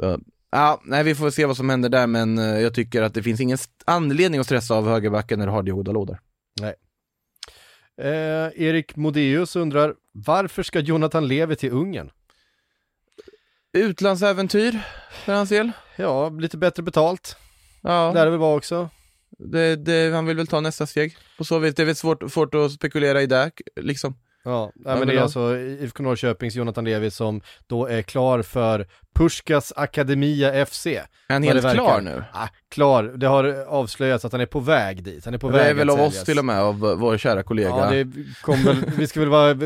[0.00, 0.20] Så,
[0.50, 3.22] ja, nej, vi får se vad som händer där, men eh, jag tycker att det
[3.22, 6.20] finns ingen anledning att stressa av högerbacken när du har Diogo där.
[6.60, 6.74] Nej.
[8.00, 12.10] Eh, Erik Modeus undrar, varför ska Jonathan Levi till Ungern?
[13.72, 14.80] Utlandsäventyr
[15.24, 15.72] för hans del.
[15.96, 17.36] Ja, lite bättre betalt.
[17.82, 18.88] Ja, Där det väl var också.
[19.38, 21.16] det, det, han vill väl ta nästa steg.
[21.38, 23.50] På så vis, det är väl svårt, svårt att spekulera i det,
[23.80, 24.16] liksom.
[24.44, 28.86] Ja, Ja, men det är alltså IFK Norrköpings Jonathan Levi som då är klar för
[29.14, 30.86] Puskas Akademia FC.
[30.86, 31.74] Är han det helt verkar.
[31.74, 32.24] klar nu?
[32.32, 35.24] Ah, klar, det har avslöjats att han är på väg dit.
[35.24, 37.42] Han är på Det väg är väl av oss till och med, av vår kära
[37.42, 37.68] kollega.
[37.68, 38.06] Ja, det
[38.42, 39.56] kom väl, vi ska väl vara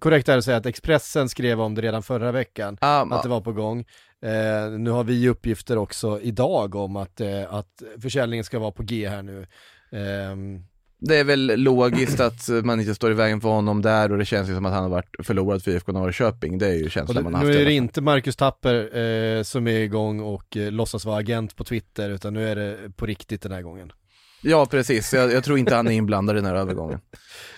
[0.00, 3.28] korrekt här och säga att Expressen skrev om det redan förra veckan, Ah, att det
[3.28, 3.84] var på gång.
[4.22, 8.82] Eh, nu har vi uppgifter också idag om att, eh, att försäljningen ska vara på
[8.82, 9.46] G här nu.
[9.92, 10.64] Ehm,
[10.98, 14.18] Det är väl logiskt att eh, man inte står i vägen för honom där och
[14.18, 16.58] det känns ju som att han har varit förlorad för IFK Norrköping.
[16.58, 17.52] Det är ju känslan det, man har haft.
[17.54, 21.56] nu är det inte Marcus Tapper eh, som är igång och eh, låtsas vara agent
[21.56, 23.92] på Twitter, utan nu är det på riktigt den här gången.
[24.48, 25.12] Ja, precis.
[25.14, 27.00] Jag, jag tror inte han är inblandad i den här övergången.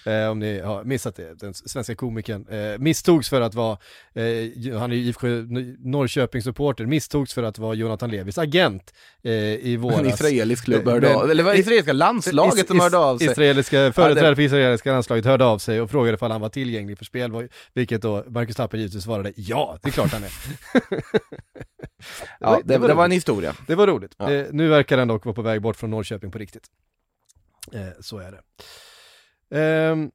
[0.06, 3.78] Eh, om ni har missat det, den svenska komikern eh, misstogs för att vara,
[4.14, 5.26] eh, han är IFK
[5.78, 9.98] Norrköping-supporter, misstogs för att vara Jonathan Levis agent eh, i våras.
[9.98, 13.26] En israelisk klubb Eh, hörde men- av Eller var israeliska landslaget som hörde av sig?
[13.30, 17.04] Israeliska, företrädare för israeliska landslaget hörde av sig och frågade ifall han var tillgänglig för
[17.04, 20.30] spel, vilket då Marcus Tapper givetvis svarade ja, det är klart han är.
[22.40, 23.16] Ja, det, det, var en roligt.
[23.16, 23.54] historia.
[23.66, 24.14] Det var roligt.
[24.18, 24.32] Ja.
[24.32, 26.64] Eh, nu verkar han dock vara på väg bort från Norrköping på riktigt.
[27.72, 28.40] Eh, så är det.
[29.60, 30.10] Ehm,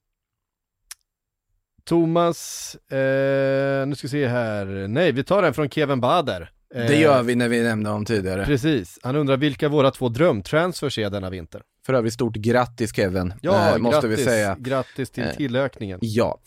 [1.86, 4.66] Thomas, eh, nu ska vi se här.
[4.88, 6.52] Nej, vi tar en från Kevin Bader.
[6.76, 8.46] Eh, Det gör vi när vi nämnde om tidigare.
[8.46, 9.00] Precis.
[9.04, 11.62] Han undrar vilka våra två drömtransfers är denna vinter.
[11.86, 14.56] För övrigt stort grattis Kevin, Ja, eh, måste grattis, vi säga.
[14.60, 16.00] Grattis till Eh, tillökningen.
[16.02, 16.40] Ja,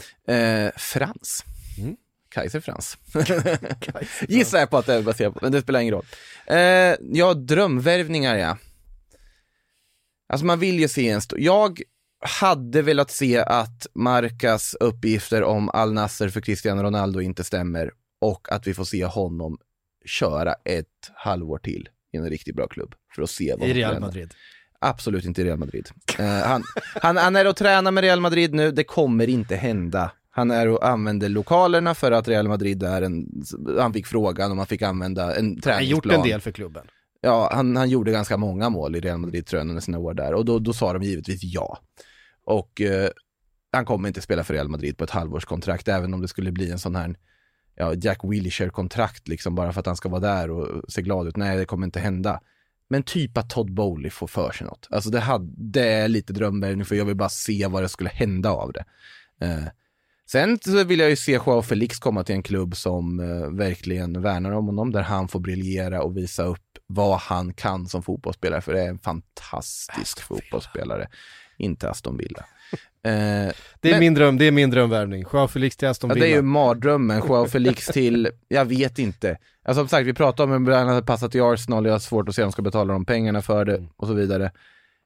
[0.76, 1.44] Frans.
[1.78, 1.96] Mm.
[2.36, 2.98] Kaiser Frans.
[4.28, 6.04] Gissar jag på att det är baserat på, men det spelar ingen roll.
[6.46, 8.58] Eh, ja, drömvärvningar ja.
[10.28, 11.80] Alltså man vill ju se en stor, jag
[12.40, 18.52] hade velat se att Marcas uppgifter om Al Nasser för Cristiano Ronaldo inte stämmer och
[18.52, 19.58] att vi får se honom
[20.04, 24.00] köra ett halvår till i en riktigt bra klubb för att se vad I Real.
[24.00, 24.34] Madrid.
[24.78, 25.88] Absolut inte i Real Madrid.
[26.18, 26.64] Eh, han,
[27.02, 30.10] han, han är och tränar med Real Madrid nu, det kommer inte hända.
[30.36, 33.42] Han är och använder lokalerna för att Real Madrid är en,
[33.78, 36.14] han fick frågan om han fick använda en Han har träningsplan.
[36.14, 36.86] gjort en del för klubben.
[37.20, 40.14] Ja, han, han gjorde ganska många mål i Real Madrid tror jag under sina år
[40.14, 41.78] där och då, då sa de givetvis ja.
[42.44, 43.10] Och eh,
[43.72, 46.70] han kommer inte spela för Real Madrid på ett halvårskontrakt, även om det skulle bli
[46.70, 47.16] en sån här
[47.74, 51.36] ja, Jack Wilshere-kontrakt liksom bara för att han ska vara där och se glad ut.
[51.36, 52.40] Nej, det kommer inte hända.
[52.88, 54.88] Men typ att Todd Bowley får för sig något.
[54.90, 58.10] Alltså det, hade, det är lite drömvärvning för jag vill bara se vad det skulle
[58.10, 58.84] hända av det.
[59.40, 59.64] Eh,
[60.30, 64.50] sen vill jag ju se Joao Felix komma till en klubb som eh, verkligen värnar
[64.52, 68.72] om honom, där han får briljera och visa upp vad han kan som fotbollsspelare, för
[68.72, 71.08] det är en fantastisk fotbollsspelare.
[71.58, 72.44] Inte Aston Villa.
[73.02, 73.12] Eh,
[73.80, 75.24] Det är, men- min dröm, det är min drömvärvning.
[75.32, 76.26] Joao Felix till Aston Ja, Villa.
[76.26, 79.38] det är ju mardrömmen, Joao Felix till, jag vet inte.
[79.64, 82.28] Alltså som sagt, vi pratade om hur han hade passat till Arsenal, jag har svårt
[82.28, 84.52] att se om de ska betala de pengarna för det och så vidare.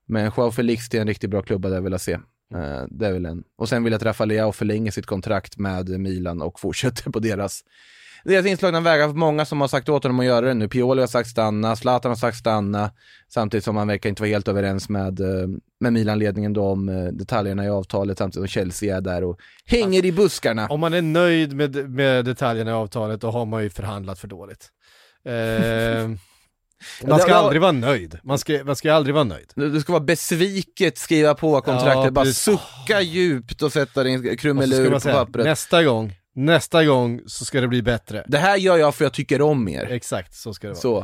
[0.06, 2.18] Men Joao Felix till en riktigt bra klubba, det vill jag se.
[2.54, 3.44] Eh, det är väl en.
[3.56, 7.18] Och sen vill jag att Rafa Leao förlänger sitt kontrakt med Milan och fortsätter på
[7.18, 7.64] deras
[8.24, 10.68] deras inslagna vägar, för många som har sagt åt honom att göra det nu.
[10.68, 12.90] Pioli har sagt stanna, Zlatan har sagt stanna,
[13.28, 15.48] samtidigt som han verkar inte vara helt överens med, eh,
[15.80, 20.04] med Milan-ledningen då om eh, detaljerna i avtalet, samtidigt som Chelsea är där och hänger
[20.04, 20.66] i buskarna.
[20.68, 24.28] Om man är nöjd med, med detaljerna i avtalet, då har man ju förhandlat för
[24.28, 24.70] dåligt.
[25.24, 26.10] Eh,
[27.06, 28.18] man ska aldrig vara nöjd.
[28.22, 29.52] Man ska, man ska aldrig vara nöjd.
[29.54, 32.42] Du, ska vara besviket, skriva på kontraktet, Ja, bara precis.
[32.42, 35.44] sucka djupt och sätta din krumelur på pappret.
[35.46, 38.24] nästa gång, Nästa gång så ska det bli bättre.
[38.28, 39.84] Det här gör jag för jag tycker om er.
[39.90, 40.80] Exakt, så ska det vara.
[40.80, 40.98] Så.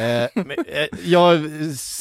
[0.00, 1.20] Eh, men, eh, jag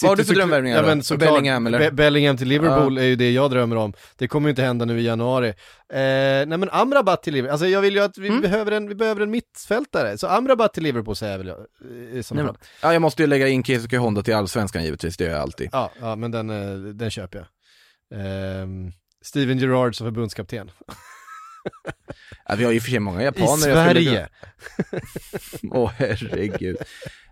[0.01, 0.87] Vad har du för så- drömvärvningar ja, då?
[0.87, 1.79] men såklart, Bellingham, eller?
[1.79, 3.03] Be- Bellingham till Liverpool Ja.
[3.03, 3.93] är ju det jag drömmer om.
[4.15, 5.47] Det kommer ju inte hända nu i januari.
[5.49, 5.55] Eh,
[5.93, 8.41] nej men Amrabat till Liverpool, alltså jag vill ju att vi, Mm.
[8.41, 10.17] behöver, en, vi behöver en mittfältare.
[10.17, 12.57] Så Amrabat till Liverpool säger jag väl eh, I sådana fall.
[12.81, 15.69] ja, jag måste ju lägga in Keisuke Honda till allsvenskan givetvis, det gör jag alltid.
[15.71, 17.47] Ja, ja, men den, eh, den köper jag.
[18.21, 18.91] Ehm,
[19.21, 20.71] Steven Gerrard som förbundskapten.
[22.51, 23.55] Ja, vi har ju för sig många japaner.
[23.57, 24.27] I Sverige.
[25.71, 26.77] Åh herregud.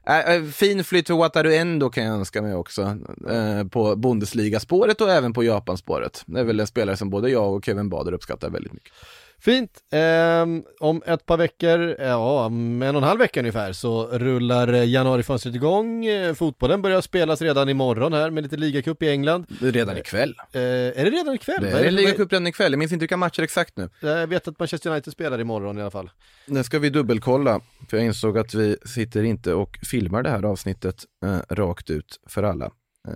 [0.08, 2.98] Äh, äh, fin flytt för Wataru Endo kan jag önska mig också.
[3.30, 6.24] Eh, på Bundesliga-spåret och även på Japan-spåret.
[6.26, 8.94] Det är väl en spelare som både jag och Kevin Bader uppskattar väldigt mycket.
[9.42, 9.80] Fint.
[9.92, 14.74] Ehm, om ett par veckor, ja om en och en halv vecka ungefär så rullar
[14.74, 16.06] eh, januarifönstret igång.
[16.06, 19.46] Eh, Fotbollen börjar spelas redan imorgon här med lite ligacup i England.
[19.62, 20.36] Det är redan ikväll.
[20.52, 21.62] Eh, är det redan ikväll?
[21.62, 23.90] Det är det- ligacup redan ikväll, jag minns inte vilka matcher exakt nu.
[24.00, 26.12] Jag vet att Manchester United spelar imorgon i alla fall.
[26.46, 30.44] Nu ska vi dubbelkolla, för jag insåg att vi sitter inte och filmar det här
[30.46, 32.66] avsnittet eh, rakt ut för alla.
[33.08, 33.14] Eh.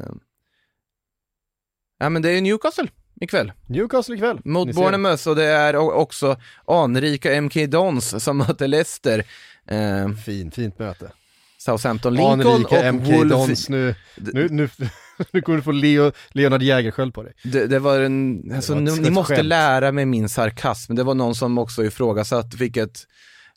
[2.00, 2.88] Ja men det är Newcastle
[3.22, 3.52] ikväll.
[3.68, 4.40] Newcastle ikväll.
[4.46, 4.76] Mot.
[4.76, 6.38] Bournemouth och det är också
[6.68, 9.24] anrika MK Dons som möter Leicester.
[9.68, 11.12] Eh, Fin, fint möte.
[11.58, 13.30] Southampton Lincoln Anrika och MK Wolves.
[13.48, 14.70] Dons nu, nu, nu,
[15.32, 17.34] nu kommer du få Leo, Leonard Jägerskiöld på dig.
[17.44, 19.48] Det, det var en, alltså, var ett- ni, måste skämt.
[19.48, 20.96] lära mig min sarkasm.
[20.96, 23.00] Det var någon som också ifrågasatt, fick ett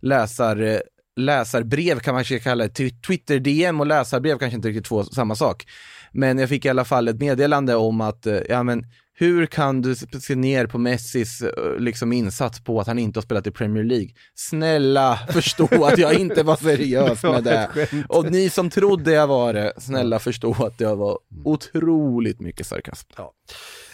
[0.03, 0.79] läsar, eh,
[1.17, 5.35] läsarbrev kan man kanske kalla det, Twi- Twitter-DM och läsarbrev kanske inte riktigt två samma
[5.35, 5.67] sak.
[6.13, 8.87] Men jag fick i alla fall ett meddelande om att, eh, ja men
[9.19, 13.23] hur kan du se ner på Messis eh, liksom insats på att han inte har
[13.23, 14.09] spelat i Premier League?
[14.35, 17.89] Snälla förstå att jag inte var seriös med det.
[18.09, 23.09] Och ni som trodde jag var det, snälla förstå att jag var otroligt mycket sarkasm.
[23.17, 23.33] Ja.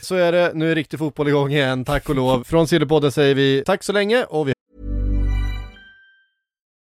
[0.00, 2.44] Så är det, nu är riktig fotboll igång igen, tack och lov.
[2.44, 4.52] Från Sillypodden säger vi tack så länge och vi